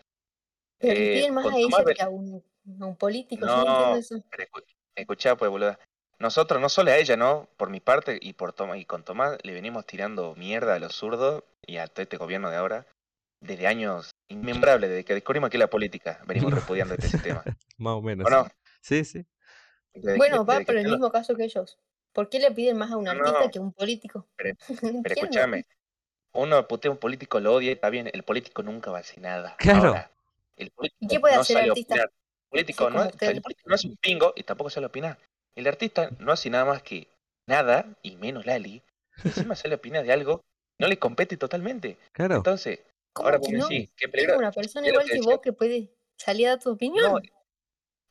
pero 0.78 0.95
le 0.95 1.00
Eh, 1.00 1.14
piden 1.14 1.35
más 1.35 1.47
a 1.47 1.57
ella 1.59 1.85
que 1.95 2.02
a 2.02 2.09
un, 2.09 2.42
a 2.80 2.87
un 2.87 2.97
político, 2.97 3.47
no 3.47 3.64
No, 3.64 3.97
eso. 3.97 4.23
escuchá, 4.95 5.37
pues, 5.37 5.50
boluda. 5.50 5.78
Nosotros, 6.18 6.61
no 6.61 6.68
solo 6.68 6.90
a 6.90 6.97
ella, 6.97 7.16
¿no? 7.16 7.49
Por 7.57 7.71
mi 7.71 7.78
parte 7.80 8.18
y 8.21 8.33
por 8.33 8.52
Tomás, 8.52 8.78
y 8.78 8.85
con 8.85 9.04
Tomás 9.04 9.38
le 9.45 9.52
venimos 9.52 9.87
tirando 9.87 10.35
mierda 10.35 10.75
a 10.75 10.78
los 10.80 10.95
zurdos 10.95 11.45
y 11.68 11.76
a 11.76 11.87
todo 11.87 12.02
este 12.02 12.16
gobierno 12.16 12.50
de 12.50 12.56
ahora 12.56 12.87
desde 13.40 13.66
años 13.68 14.10
inmembrables, 14.28 14.90
desde 14.90 15.04
que 15.04 15.14
descubrimos 15.14 15.50
que 15.50 15.58
la 15.58 15.68
política, 15.68 16.20
venimos 16.26 16.52
repudiando 16.54 16.94
este 16.94 17.08
sistema. 17.08 17.44
Más 17.76 17.94
o 17.94 18.02
menos. 18.02 18.26
¿O 18.26 18.30
no? 18.30 18.48
Sí, 18.80 19.04
sí. 19.04 19.25
Desde 19.94 20.12
que- 20.12 20.16
Bueno, 20.18 20.44
va 20.44 20.60
por 20.60 20.76
el 20.76 20.88
mismo 20.88 21.12
caso 21.12 21.37
que 21.37 21.44
ellos. 21.44 21.78
¿Por 22.12 22.28
qué 22.30 22.40
le 22.40 22.50
piden 22.50 22.78
más 22.78 22.90
a 22.90 22.96
un 22.96 23.06
artista 23.06 23.44
no, 23.44 23.50
que 23.50 23.58
a 23.58 23.62
un 23.62 23.72
político? 23.72 24.26
pero, 24.34 24.56
escúchame, 25.04 25.66
uno 26.32 26.66
putea 26.66 26.88
a 26.88 26.92
un 26.92 26.98
político, 26.98 27.38
lo 27.38 27.54
odia, 27.54 27.70
está 27.70 27.90
bien, 27.90 28.10
el 28.12 28.22
político 28.22 28.62
nunca 28.62 28.90
va 28.90 28.98
a 28.98 29.00
hacer 29.02 29.20
nada. 29.20 29.56
Claro. 29.58 29.88
Ahora, 29.88 30.10
el 30.56 30.70
político 30.70 30.98
¿Y 31.00 31.08
qué 31.08 31.20
puede 31.20 31.34
no 31.34 31.40
hacer 31.42 31.58
el 31.58 31.70
artista? 31.70 31.94
opinar. 31.94 32.10
El 32.10 32.48
político, 32.48 32.90
no, 32.90 33.06
ustedes. 33.06 33.34
el 33.34 33.42
político 33.42 33.68
no 33.68 33.75
hace 33.75 33.88
un 33.88 33.96
pingo 33.98 34.32
y 34.34 34.42
tampoco 34.42 34.70
sale 34.70 34.87
a 34.87 34.88
opinar. 34.88 35.18
El 35.54 35.66
artista 35.66 36.10
no 36.18 36.32
hace 36.32 36.48
nada 36.50 36.64
más 36.64 36.82
que 36.82 37.08
nada, 37.46 37.87
y 38.02 38.16
menos 38.16 38.46
Lali, 38.46 38.82
y 39.22 39.28
encima 39.28 39.54
sale 39.54 39.75
a 39.75 39.76
opinar 39.76 40.04
de 40.04 40.12
algo, 40.12 40.42
no 40.78 40.87
le 40.88 40.99
compete 40.99 41.37
totalmente. 41.37 41.97
Claro. 42.12 42.37
Entonces, 42.37 42.80
¿Cómo 43.12 43.28
ahora 43.28 43.38
que 43.38 43.42
vos 43.42 43.52
me 43.52 43.58
no? 43.58 43.68
decís, 43.68 43.90
qué 43.97 44.04
Es 44.06 44.11
peligro. 44.12 44.37
una 44.38 44.52
persona 44.52 44.87
lo 44.87 44.92
igual 44.92 45.06
que 45.11 45.20
vos 45.20 45.40
que 45.40 45.52
puede 45.52 45.90
salir 46.16 46.47
a 46.47 46.50
dar 46.50 46.61
tu 46.61 46.70
No, 46.70 46.75
opinión. 46.75 47.23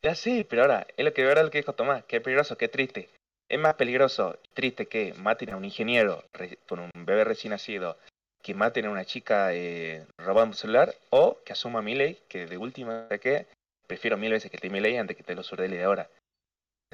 ya 0.01 0.15
sí, 0.15 0.45
pero 0.49 0.63
ahora, 0.63 0.85
es 0.95 1.05
lo 1.05 1.13
que 1.13 1.21
de 1.21 1.27
verdad 1.27 1.43
lo 1.43 1.51
que 1.51 1.59
dijo 1.59 1.73
Tomás, 1.73 2.03
qué 2.05 2.21
peligroso, 2.21 2.57
qué 2.57 2.67
triste. 2.67 3.09
Es 3.49 3.59
más 3.59 3.75
peligroso 3.75 4.37
y 4.43 4.47
triste 4.49 4.87
que 4.87 5.13
maten 5.13 5.51
a 5.51 5.57
un 5.57 5.63
ingeniero 5.65 6.23
re- 6.33 6.57
con 6.67 6.79
un 6.79 6.91
bebé 7.05 7.23
recién 7.23 7.51
nacido, 7.51 7.97
que 8.43 8.53
maten 8.53 8.85
a 8.85 8.89
una 8.89 9.05
chica 9.05 9.53
eh, 9.53 10.05
robando 10.17 10.51
un 10.51 10.57
celular, 10.57 10.93
o 11.09 11.37
que 11.45 11.53
asuma 11.53 11.81
mi 11.81 11.95
ley, 11.95 12.19
que 12.27 12.45
de 12.45 12.57
última 12.57 13.07
que 13.21 13.45
prefiero 13.87 14.17
mil 14.17 14.31
veces 14.33 14.51
que 14.51 14.57
esté 14.57 14.69
mi 14.69 14.81
ley 14.81 14.97
antes 14.97 15.15
que 15.15 15.21
esté 15.21 15.33
los 15.35 15.49
Urdelli 15.51 15.77
de 15.77 15.83
ahora. 15.85 16.09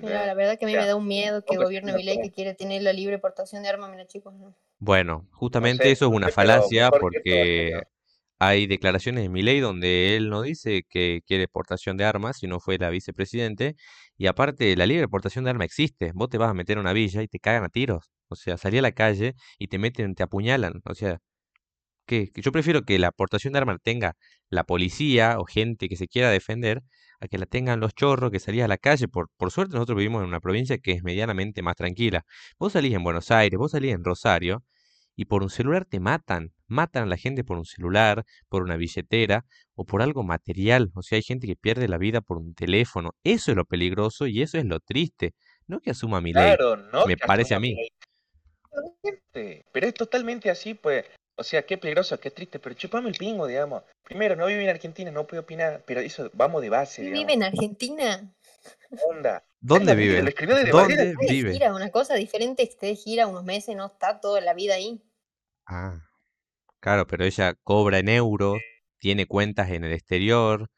Mira, 0.01 0.25
la 0.25 0.33
verdad 0.33 0.57
que 0.57 0.65
a 0.65 0.67
mí 0.67 0.73
Ya. 0.73 0.81
me 0.81 0.87
da 0.87 0.95
un 0.95 1.07
miedo 1.07 1.43
que 1.45 1.55
No, 1.55 1.63
gobierne 1.63 1.91
no, 1.91 1.97
mi 1.97 2.03
ley 2.03 2.15
no. 2.17 2.21
que 2.23 2.31
quiere 2.31 2.53
tener 2.55 2.81
la 2.81 2.93
libre 2.93 3.19
portación 3.19 3.63
de 3.63 3.69
armas, 3.69 3.89
mira 3.91 4.05
chicos, 4.07 4.33
no. 4.33 4.53
Bueno, 4.79 5.27
justamente 5.31 5.83
sé, 5.85 5.91
eso 5.93 6.05
es 6.07 6.11
una 6.11 6.29
falacia 6.29 6.91
porque 6.91 7.81
hay 8.39 8.67
declaraciones 8.67 9.23
de 9.23 9.29
Milei 9.29 9.59
donde 9.61 10.15
él 10.17 10.29
no 10.29 10.41
dice 10.41 10.83
que 10.89 11.21
quiere 11.25 11.47
portación 11.47 11.97
de 11.97 12.05
armas, 12.05 12.37
sino 12.39 12.59
fue 12.59 12.77
la 12.77 12.89
vicepresidente. 12.89 13.75
Y 14.17 14.27
aparte, 14.27 14.75
la 14.75 14.85
libre 14.85 15.07
portación 15.07 15.45
de 15.45 15.51
armas 15.51 15.65
existe. 15.65 16.11
Vos 16.13 16.29
te 16.29 16.37
vas 16.37 16.49
a 16.49 16.53
meter 16.53 16.77
a 16.77 16.81
una 16.81 16.93
villa 16.93 17.21
y 17.23 17.27
te 17.29 17.39
cagan 17.39 17.63
a 17.63 17.69
tiros. 17.69 18.11
O 18.29 18.35
sea, 18.35 18.57
salí 18.57 18.77
a 18.79 18.81
la 18.81 18.91
calle 18.93 19.35
y 19.59 19.67
te 19.67 19.77
meten, 19.79 20.15
te 20.15 20.23
apuñalan. 20.23 20.81
O 20.85 20.95
sea, 20.95 21.19
que 22.05 22.31
que 22.31 22.41
yo 22.41 22.51
prefiero 22.51 22.83
que 22.83 22.99
la 22.99 23.11
portación 23.11 23.53
de 23.53 23.59
armas 23.59 23.77
tenga 23.83 24.15
la 24.49 24.63
policía 24.65 25.39
o 25.39 25.45
gente 25.45 25.87
que 25.89 25.95
se 25.97 26.07
quiera 26.07 26.29
defender 26.31 26.81
a 27.23 27.27
que 27.29 27.37
la 27.37 27.45
tengan 27.45 27.79
los 27.79 27.95
chorros 27.95 28.31
que 28.31 28.39
salís 28.39 28.63
a 28.63 28.67
la 28.67 28.77
calle. 28.77 29.07
Por, 29.07 29.29
por 29.37 29.49
suerte 29.51 29.75
nosotros 29.75 29.97
vivimos 29.97 30.21
en 30.21 30.27
una 30.27 30.41
provincia 30.41 30.77
que 30.77 30.91
es 30.91 31.03
medianamente 31.03 31.61
más 31.61 31.75
tranquila. 31.75 32.25
Vos 32.59 32.73
salís 32.73 32.93
en 32.93 33.03
Buenos 33.03 33.31
Aires, 33.31 33.57
vos 33.57 33.71
salís 33.71 33.93
en 33.93 34.03
Rosario 34.03 34.63
y 35.15 35.25
por 35.25 35.41
un 35.41 35.49
celular 35.49 35.85
te 35.85 35.99
matan. 35.99 36.51
Matan 36.67 37.03
a 37.03 37.05
la 37.05 37.17
gente 37.17 37.43
por 37.43 37.57
un 37.57 37.65
celular, 37.65 38.25
por 38.49 38.63
una 38.63 38.75
billetera 38.75 39.45
o 39.75 39.85
por 39.85 40.01
algo 40.01 40.23
material. 40.23 40.91
O 40.95 41.01
sea, 41.01 41.15
hay 41.15 41.23
gente 41.23 41.47
que 41.47 41.55
pierde 41.55 41.87
la 41.87 41.97
vida 41.97 42.19
por 42.19 42.37
un 42.37 42.53
teléfono. 42.55 43.11
Eso 43.23 43.51
es 43.51 43.57
lo 43.57 43.65
peligroso 43.65 44.27
y 44.27 44.41
eso 44.41 44.57
es 44.57 44.65
lo 44.65 44.79
triste. 44.79 45.33
No 45.67 45.79
que 45.79 45.91
asuma 45.91 46.19
mi 46.19 46.33
ley. 46.33 46.57
Claro, 46.57 46.75
no 46.75 47.05
Me 47.05 47.15
parece 47.15 47.55
a 47.55 47.59
mí. 47.59 47.75
Pero 49.31 49.87
es 49.87 49.93
totalmente 49.93 50.49
así, 50.49 50.73
pues. 50.73 51.05
O 51.35 51.43
sea, 51.43 51.63
qué 51.65 51.77
peligroso, 51.77 52.19
qué 52.19 52.31
triste, 52.31 52.59
pero 52.59 52.75
chupame 52.75 53.09
el 53.09 53.15
pingo, 53.15 53.47
digamos. 53.47 53.83
Primero, 54.03 54.35
no 54.35 54.45
vivo 54.47 54.61
en 54.61 54.69
Argentina, 54.69 55.11
no 55.11 55.25
puedo 55.27 55.41
opinar, 55.43 55.83
pero 55.85 55.99
eso, 56.01 56.29
vamos 56.33 56.61
de 56.61 56.69
base, 56.69 57.01
¿Y 57.01 57.05
digamos. 57.05 57.21
vive 57.23 57.33
en 57.33 57.43
Argentina? 57.43 58.35
Onda. 59.09 59.43
¿Dónde 59.61 59.95
vive? 59.95 60.21
Lo 60.21 60.29
escribió 60.29 60.55
desde 60.55 60.71
¿Dónde 60.71 60.95
de 60.95 61.15
vive? 61.15 61.53
gira, 61.53 61.73
una 61.75 61.89
cosa 61.91 62.15
diferente 62.15 62.63
es 62.63 62.69
que 62.69 62.73
esté 62.73 62.87
de 62.87 62.95
gira 62.95 63.27
unos 63.27 63.43
meses, 63.43 63.75
no 63.75 63.85
está 63.87 64.19
toda 64.19 64.41
la 64.41 64.53
vida 64.53 64.75
ahí. 64.75 65.01
Ah, 65.65 65.99
claro, 66.81 67.07
pero 67.07 67.25
ella 67.25 67.55
cobra 67.63 67.99
en 67.99 68.09
euros, 68.09 68.57
tiene 68.99 69.25
cuentas 69.27 69.71
en 69.71 69.83
el 69.85 69.93
exterior. 69.93 70.69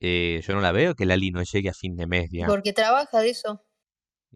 eh, 0.00 0.42
yo 0.46 0.54
no 0.54 0.60
la 0.62 0.72
veo 0.72 0.94
que 0.96 1.06
Lali 1.06 1.30
no 1.32 1.42
llegue 1.44 1.70
a 1.70 1.74
fin 1.74 1.96
de 1.96 2.06
mes, 2.08 2.30
digamos. 2.30 2.54
Porque 2.54 2.72
trabaja 2.72 3.20
de 3.20 3.30
eso. 3.30 3.64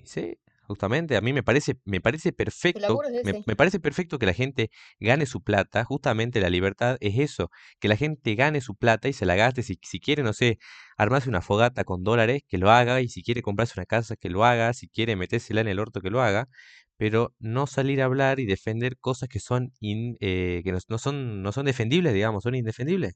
Sí, 0.05 0.39
justamente, 0.63 1.17
a 1.17 1.21
mí 1.21 1.33
me 1.33 1.43
parece, 1.43 1.77
me 1.85 2.01
parece 2.01 2.33
perfecto, 2.33 3.03
es 3.23 3.37
me, 3.45 3.57
parece 3.57 3.81
perfecto 3.81 4.19
que 4.19 4.27
la 4.27 4.35
gente 4.35 4.71
gane 5.01 5.27
su 5.27 5.43
plata, 5.43 5.85
justamente 5.85 6.41
la 6.41 6.51
libertad 6.51 6.97
es 7.01 7.19
eso, 7.19 7.51
que 7.81 7.89
la 7.89 7.97
gente 7.97 8.35
gane 8.35 8.61
su 8.61 8.75
plata 8.77 9.09
y 9.09 9.13
se 9.13 9.27
la 9.27 9.35
gaste, 9.37 9.63
si, 9.63 9.79
si 9.83 10.01
quiere, 10.01 10.23
no 10.23 10.33
sé, 10.33 10.59
armarse 10.97 11.29
una 11.29 11.41
fogata 11.43 11.85
con 11.85 12.03
dólares, 12.05 12.43
que 12.49 12.59
lo 12.59 12.71
haga, 12.71 13.01
y 13.01 13.09
si 13.09 13.23
quiere 13.23 13.43
comprarse 13.43 13.75
una 13.79 13.87
casa, 13.87 14.17
que 14.17 14.31
lo 14.31 14.45
haga, 14.45 14.73
si 14.75 14.89
quiere 14.89 15.17
metérsela 15.17 15.61
en 15.61 15.69
el 15.69 15.79
orto, 15.81 16.01
que 16.01 16.11
lo 16.11 16.23
haga, 16.23 16.49
pero 16.97 17.35
no 17.39 17.67
salir 17.67 18.01
a 18.03 18.05
hablar 18.07 18.39
y 18.41 18.47
defender 18.47 18.97
cosas 18.99 19.29
que 19.29 19.41
son, 19.41 19.73
in- 19.81 20.17
eh, 20.21 20.61
que 20.65 20.73
no, 20.73 20.79
no 20.89 20.99
son, 20.99 21.43
no 21.43 21.53
son 21.53 21.67
defendibles, 21.67 22.15
digamos, 22.15 22.43
son 22.45 22.55
indefendibles. 22.55 23.15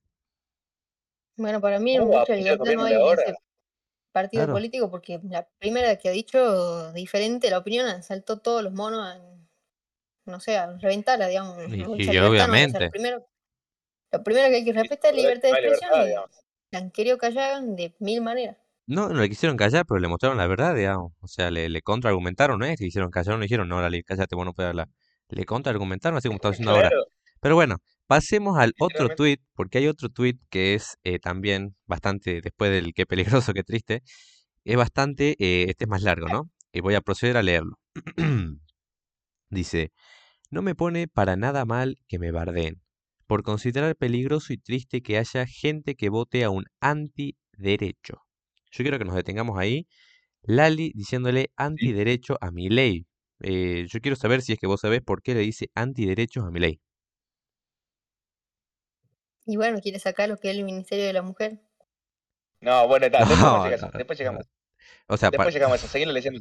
Bueno, 1.38 1.60
para 1.62 1.78
mí 1.80 1.92
en 1.94 2.00
¿Cómo 2.02 2.18
mucha 2.20 2.34
libertad 2.34 2.74
no 2.74 2.84
hay 2.84 2.94
partido 4.16 4.44
Claro. 4.44 4.54
político 4.54 4.90
porque 4.90 5.20
la 5.28 5.46
primera 5.58 5.96
que 5.96 6.08
ha 6.08 6.12
dicho 6.12 6.92
diferente 6.94 7.50
la 7.50 7.58
opinión 7.58 8.02
saltó 8.02 8.38
todos 8.38 8.62
los 8.62 8.72
monos 8.72 9.00
a, 9.04 9.20
no 10.24 10.40
sé, 10.40 10.56
a 10.56 10.76
reventarla, 10.78 11.28
digamos. 11.28 11.58
Y, 11.68 11.84
y 11.98 12.06
libertad 12.06 12.48
no 12.48 12.54
hay. 12.54 12.64
O 12.66 12.68
sea, 12.70 12.80
obviamente, 12.80 12.80
lo 12.80 12.90
primero, 12.90 13.28
lo 14.12 14.22
primero 14.24 14.48
que 14.48 14.56
hay 14.56 14.64
que 14.64 14.72
respetar 14.72 15.10
es 15.12 15.16
libertad 15.16 15.48
de 15.50 15.54
expresión 15.54 15.90
libertad, 15.92 16.30
y 16.30 16.72
la 16.72 16.78
han 16.78 16.90
querido 16.90 17.18
callar 17.18 17.62
de 17.62 17.94
mil 17.98 18.20
maneras. 18.22 18.56
no, 18.86 19.08
no 19.08 19.20
le 19.20 19.28
quisieron 19.28 19.56
callar, 19.56 19.84
pero 19.86 20.00
le 20.00 20.08
mostraron 20.08 20.38
la 20.38 20.46
verdad, 20.46 20.74
digamos. 20.74 21.12
O 21.20 21.28
sea, 21.28 21.50
le, 21.50 21.68
le 21.68 21.82
contraargumentaron, 21.82 22.58
¿no 22.58 22.66
es? 22.66 22.78
Que 22.78 22.86
hicieron 22.86 23.10
callar, 23.10 23.36
no 23.36 23.42
dijeron, 23.42 23.68
no, 23.68 23.80
Lali, 23.80 24.02
cállate, 24.02 24.34
vos 24.36 24.44
no 24.46 24.54
puedes 24.54 24.70
hablar. 24.70 24.88
Le 25.28 25.44
contraargumentaron, 25.44 26.16
así 26.18 26.28
como 26.28 26.36
está 26.36 26.48
haciendo 26.50 26.72
ahora. 26.72 26.90
Pero 27.46 27.54
bueno, 27.54 27.76
pasemos 28.08 28.58
al 28.58 28.74
otro 28.80 29.08
tweet, 29.14 29.38
porque 29.54 29.78
hay 29.78 29.86
otro 29.86 30.08
tweet 30.08 30.34
que 30.50 30.74
es 30.74 30.98
eh, 31.04 31.20
también 31.20 31.76
bastante, 31.86 32.40
después 32.40 32.72
del 32.72 32.92
qué 32.92 33.06
peligroso, 33.06 33.52
qué 33.54 33.62
triste, 33.62 34.02
es 34.64 34.76
bastante, 34.76 35.36
eh, 35.38 35.66
este 35.68 35.84
es 35.84 35.88
más 35.88 36.02
largo, 36.02 36.26
¿no? 36.26 36.50
Y 36.72 36.80
voy 36.80 36.96
a 36.96 37.02
proceder 37.02 37.36
a 37.36 37.44
leerlo. 37.44 37.76
Dice, 39.48 39.92
no 40.50 40.60
me 40.60 40.74
pone 40.74 41.06
para 41.06 41.36
nada 41.36 41.64
mal 41.64 41.98
que 42.08 42.18
me 42.18 42.32
bardeen, 42.32 42.82
por 43.28 43.44
considerar 43.44 43.94
peligroso 43.94 44.52
y 44.52 44.58
triste 44.58 45.00
que 45.00 45.16
haya 45.16 45.46
gente 45.46 45.94
que 45.94 46.08
vote 46.08 46.42
a 46.42 46.50
un 46.50 46.64
antiderecho. 46.80 48.22
Yo 48.72 48.82
quiero 48.82 48.98
que 48.98 49.04
nos 49.04 49.14
detengamos 49.14 49.56
ahí. 49.56 49.86
Lali 50.42 50.90
diciéndole 50.96 51.52
antiderecho 51.54 52.38
a 52.40 52.50
mi 52.50 52.70
ley. 52.70 53.06
yo 53.38 54.00
quiero 54.00 54.16
saber 54.16 54.42
si 54.42 54.54
es 54.54 54.58
que 54.58 54.66
vos 54.66 54.80
sabés 54.80 55.00
por 55.00 55.22
qué 55.22 55.34
le 55.34 55.42
dice 55.42 55.70
antiderechos 55.76 56.44
a 56.44 56.50
mi 56.50 56.58
ley. 56.58 56.80
Y 59.46 59.56
bueno, 59.56 59.80
quiere 59.80 59.98
sacar 60.00 60.28
lo 60.28 60.36
que 60.36 60.50
es 60.50 60.56
el 60.56 60.64
Ministerio 60.64 61.06
de 61.06 61.12
la 61.12 61.22
Mujer. 61.22 61.60
No, 62.60 62.88
bueno, 62.88 63.06
está, 63.06 63.20
después, 63.20 63.38
No, 63.38 63.66
eso, 63.66 63.86
no, 63.86 63.98
después 63.98 64.18
llegamos. 64.18 64.46
O 65.08 65.16
sea, 65.16 65.30
Después 65.30 65.54
llegamos 65.54 65.74
a 65.74 65.76
eso. 65.76 65.88
Seguimos 65.88 66.14
leyendo. 66.14 66.40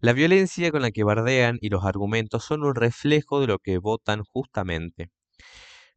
la 0.00 0.12
violencia 0.12 0.70
con 0.70 0.82
la 0.82 0.90
que 0.90 1.04
bardean 1.04 1.58
y 1.60 1.70
los 1.70 1.84
argumentos 1.84 2.44
son 2.44 2.62
un 2.64 2.74
reflejo 2.74 3.40
de 3.40 3.46
lo 3.46 3.58
que 3.58 3.78
votan 3.78 4.22
justamente. 4.24 5.10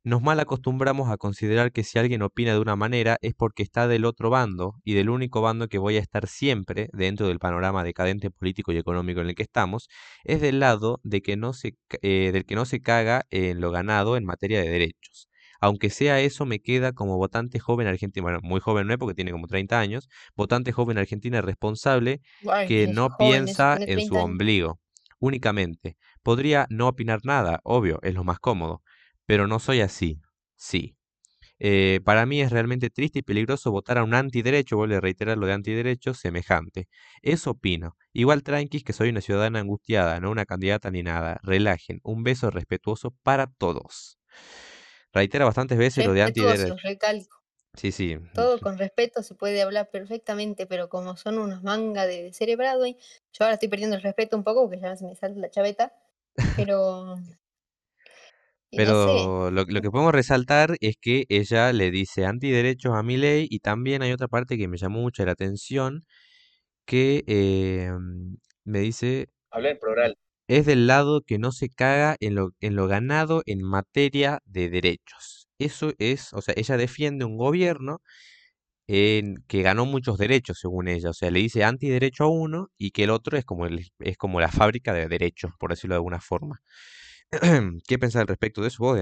Nos 0.03 0.21
mal 0.21 0.39
acostumbramos 0.39 1.09
a 1.09 1.17
considerar 1.17 1.73
que 1.73 1.83
si 1.83 1.99
alguien 1.99 2.21
opina 2.21 2.53
de 2.53 2.59
una 2.59 2.77
manera 2.77 3.17
es 3.21 3.33
porque 3.35 3.63
está 3.63 3.87
del 3.87 4.05
otro 4.05 4.29
bando 4.29 4.75
y 4.85 4.93
del 4.93 5.09
único 5.09 5.41
bando 5.41 5.67
que 5.67 5.77
voy 5.77 5.97
a 5.97 5.99
estar 5.99 6.27
siempre 6.27 6.89
dentro 6.93 7.27
del 7.27 7.39
panorama 7.39 7.83
decadente 7.83 8.31
político 8.31 8.71
y 8.71 8.77
económico 8.77 9.19
en 9.19 9.27
el 9.27 9.35
que 9.35 9.43
estamos 9.43 9.89
es 10.23 10.39
del 10.41 10.59
lado 10.61 11.01
de 11.03 11.21
que 11.21 11.35
no 11.35 11.51
se, 11.53 11.75
eh, 12.01 12.31
del 12.31 12.45
que 12.45 12.55
no 12.55 12.65
se 12.65 12.81
caga 12.81 13.25
en 13.29 13.59
lo 13.59 13.71
ganado 13.71 14.15
en 14.15 14.25
materia 14.25 14.61
de 14.61 14.69
derechos. 14.69 15.28
Aunque 15.59 15.89
sea 15.89 16.19
eso, 16.21 16.45
me 16.45 16.59
queda 16.59 16.93
como 16.93 17.17
votante 17.17 17.59
joven 17.59 17.87
argentino, 17.87 18.23
bueno, 18.23 18.39
muy 18.41 18.59
joven 18.59 18.87
no 18.87 18.93
es 18.93 18.99
porque 18.99 19.15
tiene 19.15 19.31
como 19.31 19.47
30 19.47 19.79
años, 19.79 20.09
votante 20.35 20.71
joven 20.71 20.97
argentina 20.97 21.41
responsable 21.41 22.21
que 22.67 22.87
no 22.87 23.09
joven 23.09 23.17
piensa 23.45 23.75
en 23.75 24.01
su 24.01 24.09
30 24.09 24.15
años. 24.15 24.25
ombligo 24.25 24.79
únicamente, 25.19 25.97
Podría 26.23 26.67
no 26.69 26.87
opinar 26.87 27.19
nada, 27.23 27.59
obvio, 27.63 27.99
es 28.03 28.13
lo 28.13 28.23
más 28.23 28.39
cómodo, 28.39 28.81
pero 29.25 29.47
no 29.47 29.59
soy 29.59 29.81
así. 29.81 30.19
Sí. 30.55 30.95
Eh, 31.59 31.99
para 32.05 32.25
mí 32.25 32.41
es 32.41 32.51
realmente 32.51 32.89
triste 32.89 33.19
y 33.19 33.21
peligroso 33.21 33.71
votar 33.71 33.97
a 33.97 34.03
un 34.03 34.13
antiderecho, 34.13 34.77
vuelvo 34.77 34.95
a 34.95 35.01
reiterar 35.01 35.37
lo 35.37 35.47
de 35.47 35.53
antiderecho, 35.53 36.13
semejante. 36.13 36.87
Eso 37.21 37.51
opino. 37.51 37.95
Igual 38.13 38.43
tranquis 38.43 38.83
que 38.83 38.93
soy 38.93 39.09
una 39.09 39.21
ciudadana 39.21 39.59
angustiada, 39.59 40.19
no 40.19 40.31
una 40.31 40.45
candidata 40.45 40.91
ni 40.91 41.03
nada. 41.03 41.39
Relajen. 41.43 41.99
Un 42.03 42.23
beso 42.23 42.49
respetuoso 42.49 43.13
para 43.23 43.47
todos. 43.47 44.19
Reitera 45.13 45.45
bastantes 45.45 45.77
veces 45.77 46.05
lo 46.05 46.13
de 46.13 46.23
antiderecho. 46.23 46.75
recalco. 46.83 47.37
Sí, 47.73 47.91
sí. 47.91 48.17
Todo 48.33 48.59
con 48.59 48.77
respeto 48.77 49.23
se 49.23 49.35
puede 49.35 49.61
hablar 49.61 49.89
perfectamente, 49.89 50.65
pero 50.65 50.89
como 50.89 51.17
son 51.17 51.37
unas 51.37 51.63
mangas 51.63 52.07
de 52.07 52.31
cerebrado, 52.33 52.85
yo 52.85 52.95
ahora 53.39 53.53
estoy 53.53 53.69
perdiendo 53.69 53.95
el 53.95 54.01
respeto 54.01 54.37
un 54.37 54.43
poco 54.43 54.63
porque 54.63 54.81
ya 54.81 54.95
se 54.95 55.05
me 55.05 55.15
sale 55.15 55.35
la 55.35 55.49
chaveta, 55.49 55.93
pero 56.55 57.17
pero 58.75 59.51
lo, 59.51 59.65
que 59.65 59.91
podemos 59.91 60.13
resaltar 60.13 60.77
es 60.79 60.95
que 61.01 61.25
ella 61.29 61.73
le 61.73 61.91
dice 61.91 62.25
antiderechos 62.25 62.93
a 62.93 63.03
ley 63.03 63.47
y 63.49 63.59
también 63.59 64.01
hay 64.01 64.11
otra 64.11 64.27
parte 64.27 64.57
que 64.57 64.67
me 64.67 64.77
llamó 64.77 65.01
mucho 65.01 65.25
la 65.25 65.31
atención 65.31 66.03
que 66.85 67.23
em, 67.27 68.37
me 68.63 68.79
dice... 68.79 69.29
Habla 69.51 69.71
en 69.71 69.79
plural. 69.79 70.17
Es 70.49 70.65
del 70.65 70.87
lado 70.87 71.21
que 71.21 71.37
no 71.37 71.51
se 71.51 71.69
caga 71.69 72.17
en 72.19 72.33
lo, 72.33 72.55
en 72.59 72.75
lo 72.75 72.87
ganado 72.87 73.43
en 73.45 73.61
materia 73.61 74.41
de 74.45 74.69
derechos. 74.71 75.47
Eso 75.59 75.93
es, 75.99 76.33
o 76.33 76.41
sea, 76.41 76.55
ella 76.57 76.75
defiende 76.75 77.23
un 77.23 77.37
gobierno 77.37 78.01
en, 78.87 79.43
que 79.47 79.61
ganó 79.61 79.85
muchos 79.85 80.17
derechos, 80.17 80.59
según 80.59 80.87
ella. 80.87 81.11
O 81.11 81.13
sea, 81.13 81.31
le 81.31 81.39
dice 81.39 81.63
antiderecho 81.63 82.23
a 82.23 82.29
uno 82.29 82.69
y 82.79 82.91
que 82.91 83.03
el 83.03 83.11
otro 83.11 83.37
es 83.37 83.45
como, 83.45 83.67
el, 83.67 83.91
es 83.99 84.17
como 84.17 84.41
la 84.41 84.49
fábrica 84.49 84.91
de 84.93 85.07
derechos, 85.07 85.51
por 85.59 85.69
decirlo 85.71 85.93
de 85.95 85.97
alguna 85.97 86.19
forma. 86.19 86.61
¿Qué 87.87 87.99
pensás 87.99 88.21
al 88.21 88.27
respecto 88.27 88.61
de 88.61 88.69
eso 88.69 88.83
vos, 88.83 88.99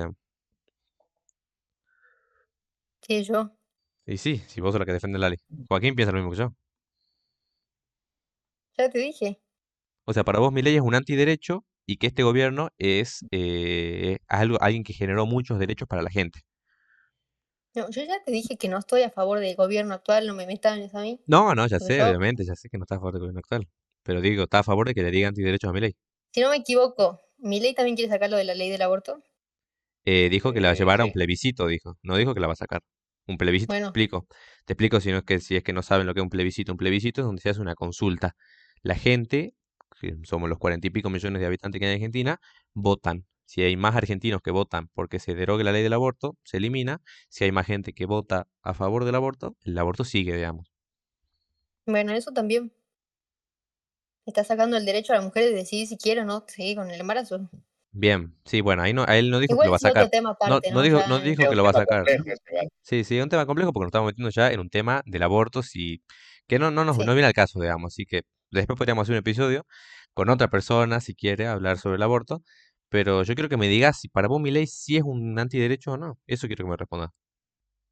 Sí, 3.07 3.23
yo. 3.23 3.51
Y 4.05 4.17
sí, 4.17 4.41
si 4.47 4.60
vos 4.60 4.73
sos 4.73 4.79
la 4.79 4.86
que 4.86 4.93
defiende 4.93 5.19
Lali. 5.19 5.38
Joaquín 5.69 5.95
piensa 5.95 6.12
lo 6.12 6.17
mismo 6.17 6.31
que 6.31 6.38
yo. 6.38 6.53
Ya 8.77 8.89
te 8.89 8.99
dije. 8.99 9.39
O 10.10 10.13
sea, 10.13 10.24
para 10.24 10.39
vos 10.39 10.54
mi 10.54 10.62
ley 10.62 10.76
es 10.76 10.82
un 10.82 10.96
antiderecho 10.96 11.65
y 11.86 11.98
que 11.98 12.08
este 12.08 12.24
gobierno 12.24 12.70
es 12.78 13.26
eh, 13.32 14.20
algo, 14.30 14.58
alguien 14.62 14.86
que 14.86 14.93
generó 14.93 15.26
muchos 15.26 15.60
derechos 15.60 15.86
para 15.86 16.02
la 16.02 16.10
gente. 16.10 16.39
No, 17.76 17.89
yo 17.89 18.04
ya 18.06 18.24
te 18.24 18.32
dije 18.32 18.56
que 18.58 18.70
no 18.70 18.78
estoy 18.78 19.02
a 19.02 19.10
favor 19.10 19.39
del 19.39 19.54
gobierno 19.58 19.93
actual, 19.93 20.26
no 20.26 20.34
me 20.34 20.48
metan 20.48 20.89
a 20.93 21.02
mí. 21.02 21.20
No, 21.28 21.54
no, 21.54 21.67
ya 21.67 21.80
sé, 21.80 22.02
obviamente, 22.02 22.46
ya 22.46 22.56
sé 22.56 22.70
que 22.70 22.78
no 22.78 22.86
estás 22.86 22.98
a 22.98 23.00
favor 23.00 23.13
del 23.15 23.20
gobierno 23.20 23.39
actual. 23.39 23.67
Pero 24.04 24.22
digo, 24.22 24.43
¿estás 24.43 24.62
a 24.62 24.63
favor 24.63 24.88
de 24.88 24.93
que 24.93 25.04
le 25.04 25.12
diga 25.12 25.28
antiderechos 25.28 25.70
a 25.70 25.74
mi 25.74 25.82
ley? 25.82 25.93
Si 26.32 26.39
no 26.39 26.52
me 26.52 26.56
equivoco, 26.56 27.20
¿mi 27.38 27.60
ley 27.60 27.74
también 27.74 27.98
quiere 27.98 28.10
sacarlo 28.10 28.38
de 28.38 28.46
la 28.46 28.56
ley 28.56 28.70
del 28.70 28.82
aborto? 28.82 29.22
Eh, 30.06 30.30
dijo 30.30 30.54
que 30.54 30.62
la 30.62 30.70
va 30.70 30.72
a 30.72 30.76
eh, 30.76 30.78
llevar 30.78 31.02
a 31.02 31.06
un 31.06 31.12
plebiscito, 31.12 31.67
dijo. 31.67 31.98
No 32.02 32.15
dijo 32.15 32.34
que 32.34 32.39
la 32.39 32.48
va 32.48 32.54
a 32.54 32.56
sacar. 32.56 32.80
Un 33.28 33.38
plebiscito, 33.38 33.74
te 33.74 33.80
explico. 33.80 34.26
Te 34.65 34.72
explico 34.72 35.02
si, 35.02 35.12
no 35.12 35.17
es 35.17 35.24
que, 35.24 35.41
si 35.41 35.58
es 35.58 35.63
que 35.63 35.74
no 35.74 35.84
saben 35.84 36.08
lo 36.08 36.13
que 36.13 36.22
es 36.22 36.24
un 36.24 36.30
plebiscito. 36.30 36.72
Un 36.72 36.78
plebiscito 36.78 37.22
es 37.22 37.26
donde 37.26 37.41
se 37.41 37.50
hace 37.50 37.60
una 37.60 37.76
consulta. 37.76 38.38
La 38.82 38.96
gente, 38.96 39.54
somos 40.23 40.49
los 40.49 40.57
cuarenta 40.57 40.88
y 40.88 40.89
pico 40.89 41.10
millones 41.10 41.39
de 41.39 41.45
habitantes 41.45 41.79
que 41.79 41.86
hay 41.86 41.91
en 41.91 41.97
Argentina, 41.97 42.39
votan. 42.73 43.25
Si 43.45 43.62
hay 43.62 43.77
más 43.77 43.95
argentinos 43.95 44.41
que 44.41 44.51
votan 44.51 44.89
porque 44.93 45.19
se 45.19 45.33
derogue 45.33 45.63
la 45.63 45.71
ley 45.71 45.81
del 45.81 45.93
aborto, 45.93 46.38
se 46.43 46.57
elimina. 46.57 47.01
Si 47.29 47.45
hay 47.45 47.51
más 47.51 47.65
gente 47.65 47.93
que 47.93 48.05
vota 48.05 48.47
a 48.62 48.73
favor 48.73 49.05
del 49.05 49.15
aborto, 49.15 49.55
el 49.63 49.77
aborto 49.77 50.03
sigue, 50.03 50.36
digamos. 50.36 50.73
Bueno, 51.86 52.12
eso 52.12 52.33
también 52.33 52.73
está 54.25 54.43
sacando 54.43 54.75
el 54.75 54.86
derecho 54.86 55.13
a 55.13 55.15
la 55.15 55.21
mujer 55.21 55.45
de 55.45 55.53
decidir 55.53 55.88
si 55.88 55.97
quiere 55.97 56.21
o 56.21 56.25
no 56.25 56.43
seguir 56.47 56.75
con 56.75 56.89
el 56.91 56.99
embarazo. 56.99 57.49
Bien, 57.91 58.36
sí, 58.45 58.62
bueno, 58.62 58.83
ahí 58.83 58.93
no, 58.93 59.05
a 59.07 59.17
él 59.17 59.31
no 59.31 59.39
dijo 59.39 59.57
que 59.57 59.65
lo 59.65 59.71
va 59.71 59.77
a 59.77 59.79
sacar. 59.79 60.10
no, 60.73 60.81
dijo, 60.81 61.01
no 61.07 61.19
dijo 61.19 61.49
que 61.49 61.55
lo 61.55 61.63
va 61.63 61.69
a 61.71 61.73
sacar. 61.73 62.03
Sí, 62.81 63.03
sí, 63.03 63.17
es 63.17 63.23
un 63.23 63.29
tema 63.29 63.45
complejo 63.45 63.71
porque 63.71 63.86
nos 63.86 63.89
estamos 63.89 64.07
metiendo 64.07 64.29
ya 64.29 64.51
en 64.51 64.60
un 64.60 64.69
tema 64.69 65.01
del 65.05 65.23
aborto, 65.23 65.63
si, 65.63 66.03
que 66.47 66.60
no, 66.60 66.69
no, 66.69 66.83
no, 66.83 66.93
no 66.93 67.13
viene 67.13 67.25
al 67.25 67.33
caso, 67.33 67.60
digamos. 67.60 67.93
Así 67.93 68.05
que 68.05 68.23
después 68.51 68.77
podríamos 68.77 69.03
hacer 69.03 69.13
un 69.13 69.19
episodio 69.19 69.65
con 70.13 70.29
otra 70.29 70.49
persona, 70.49 70.99
si 71.01 71.15
quiere, 71.15 71.47
hablar 71.47 71.77
sobre 71.77 71.97
el 71.97 72.03
aborto. 72.03 72.43
Pero 72.89 73.23
yo 73.23 73.36
quiero 73.36 73.49
que 73.49 73.57
me 73.57 73.67
digas 73.67 73.99
si 73.99 74.10
para 74.10 74.27
vos 74.27 74.41
mi 74.41 74.51
ley 74.51 74.67
sí 74.67 74.97
es 74.97 75.03
un 75.03 75.38
antiderecho 75.39 75.93
o 75.93 75.97
no. 75.97 76.19
Eso 76.27 76.47
quiero 76.47 76.65
que 76.65 76.71
me 76.71 76.77
respondas. 76.77 77.12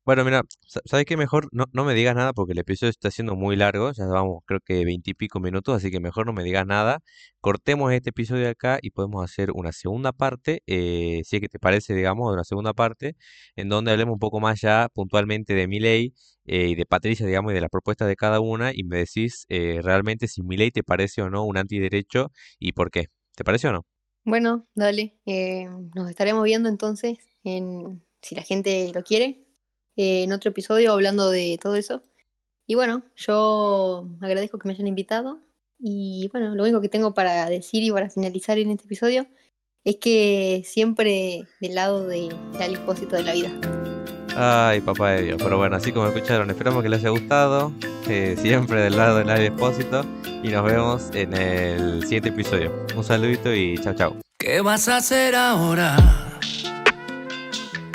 Bueno, 0.05 0.23
mira, 0.23 0.43
¿sabes 0.85 1.05
qué? 1.07 1.17
Mejor 1.17 1.47
no, 1.51 1.65
no 1.73 1.83
me 1.83 1.95
digas 1.95 2.15
nada 2.15 2.31
porque 2.31 2.51
el 2.53 2.59
episodio 2.59 2.91
está 2.91 3.09
siendo 3.09 3.35
muy 3.35 3.55
largo, 3.55 3.91
ya 3.91 4.05
vamos 4.05 4.43
creo 4.45 4.59
que 4.63 4.85
veintipico 4.85 5.39
minutos, 5.39 5.75
así 5.75 5.89
que 5.89 5.99
mejor 5.99 6.27
no 6.27 6.33
me 6.33 6.43
digas 6.43 6.63
nada. 6.67 6.99
Cortemos 7.41 7.91
este 7.91 8.11
episodio 8.11 8.43
de 8.43 8.49
acá 8.49 8.77
y 8.83 8.91
podemos 8.91 9.23
hacer 9.23 9.49
una 9.51 9.71
segunda 9.71 10.11
parte, 10.11 10.61
eh, 10.67 11.21
si 11.25 11.37
es 11.37 11.41
que 11.41 11.49
te 11.49 11.57
parece, 11.57 11.95
digamos, 11.95 12.31
una 12.31 12.43
segunda 12.43 12.73
parte, 12.73 13.15
en 13.55 13.67
donde 13.67 13.91
hablemos 13.91 14.13
un 14.13 14.19
poco 14.19 14.39
más 14.39 14.61
ya 14.61 14.89
puntualmente 14.93 15.55
de 15.55 15.67
mi 15.67 15.79
ley 15.79 16.13
eh, 16.45 16.67
y 16.67 16.75
de 16.75 16.85
Patricia, 16.85 17.25
digamos, 17.25 17.53
y 17.53 17.55
de 17.55 17.61
las 17.61 17.71
propuestas 17.71 18.07
de 18.07 18.15
cada 18.15 18.39
una, 18.39 18.73
y 18.75 18.83
me 18.83 18.97
decís 18.97 19.45
eh, 19.49 19.79
realmente 19.81 20.27
si 20.27 20.43
mi 20.43 20.55
ley 20.55 20.69
te 20.69 20.83
parece 20.83 21.23
o 21.23 21.31
no 21.31 21.45
un 21.45 21.57
antiderecho 21.57 22.31
y 22.59 22.73
por 22.73 22.91
qué. 22.91 23.07
¿Te 23.35 23.43
parece 23.43 23.69
o 23.69 23.71
no? 23.71 23.87
Bueno, 24.23 24.67
dale. 24.75 25.15
nos 25.95 26.09
estaremos 26.11 26.43
viendo 26.43 26.69
entonces 26.69 27.17
en, 27.43 28.03
si 28.21 28.35
la 28.35 28.43
gente 28.43 28.91
lo 28.93 29.03
quiere, 29.03 29.44
eh, 29.95 30.23
en 30.23 30.33
otro 30.33 30.49
episodio 30.49 30.91
hablando 30.93 31.29
de 31.29 31.59
todo 31.61 31.75
eso. 31.75 32.03
Y 32.67 32.75
bueno, 32.75 33.03
yo 33.15 34.07
agradezco 34.21 34.57
que 34.57 34.67
me 34.67 34.73
hayan 34.73 34.87
invitado. 34.87 35.39
Y 35.79 36.29
bueno, 36.31 36.55
lo 36.55 36.63
único 36.63 36.81
que 36.81 36.89
tengo 36.89 37.13
para 37.13 37.47
decir 37.49 37.83
y 37.83 37.91
para 37.91 38.09
finalizar 38.09 38.57
en 38.57 38.71
este 38.71 38.85
episodio 38.85 39.27
es 39.83 39.97
que 39.97 40.63
siempre 40.65 41.43
del 41.61 41.75
lado 41.75 42.07
del 42.07 42.29
de, 42.29 43.17
de 43.17 43.23
la 43.23 43.33
vida. 43.33 43.51
Ay, 44.35 44.81
papá 44.81 45.11
de 45.11 45.23
Dios. 45.23 45.41
Pero 45.41 45.57
bueno, 45.57 45.75
así 45.75 45.91
como 45.91 46.07
escucharon, 46.07 46.49
esperamos 46.49 46.83
que 46.83 46.89
les 46.89 46.99
haya 46.99 47.09
gustado. 47.09 47.71
Eh, 48.09 48.35
siempre 48.39 48.81
del 48.81 48.97
lado 48.97 49.17
del 49.17 49.29
expósito. 49.29 50.03
Y 50.43 50.49
nos 50.49 50.65
vemos 50.65 51.09
en 51.13 51.33
el 51.33 52.01
siguiente 52.03 52.29
episodio. 52.29 52.71
Un 52.95 53.03
saludito 53.03 53.53
y 53.53 53.77
chao, 53.77 53.93
chao. 53.95 54.15
¿Qué 54.37 54.61
vas 54.61 54.87
a 54.89 54.97
hacer 54.97 55.35
ahora? 55.35 56.24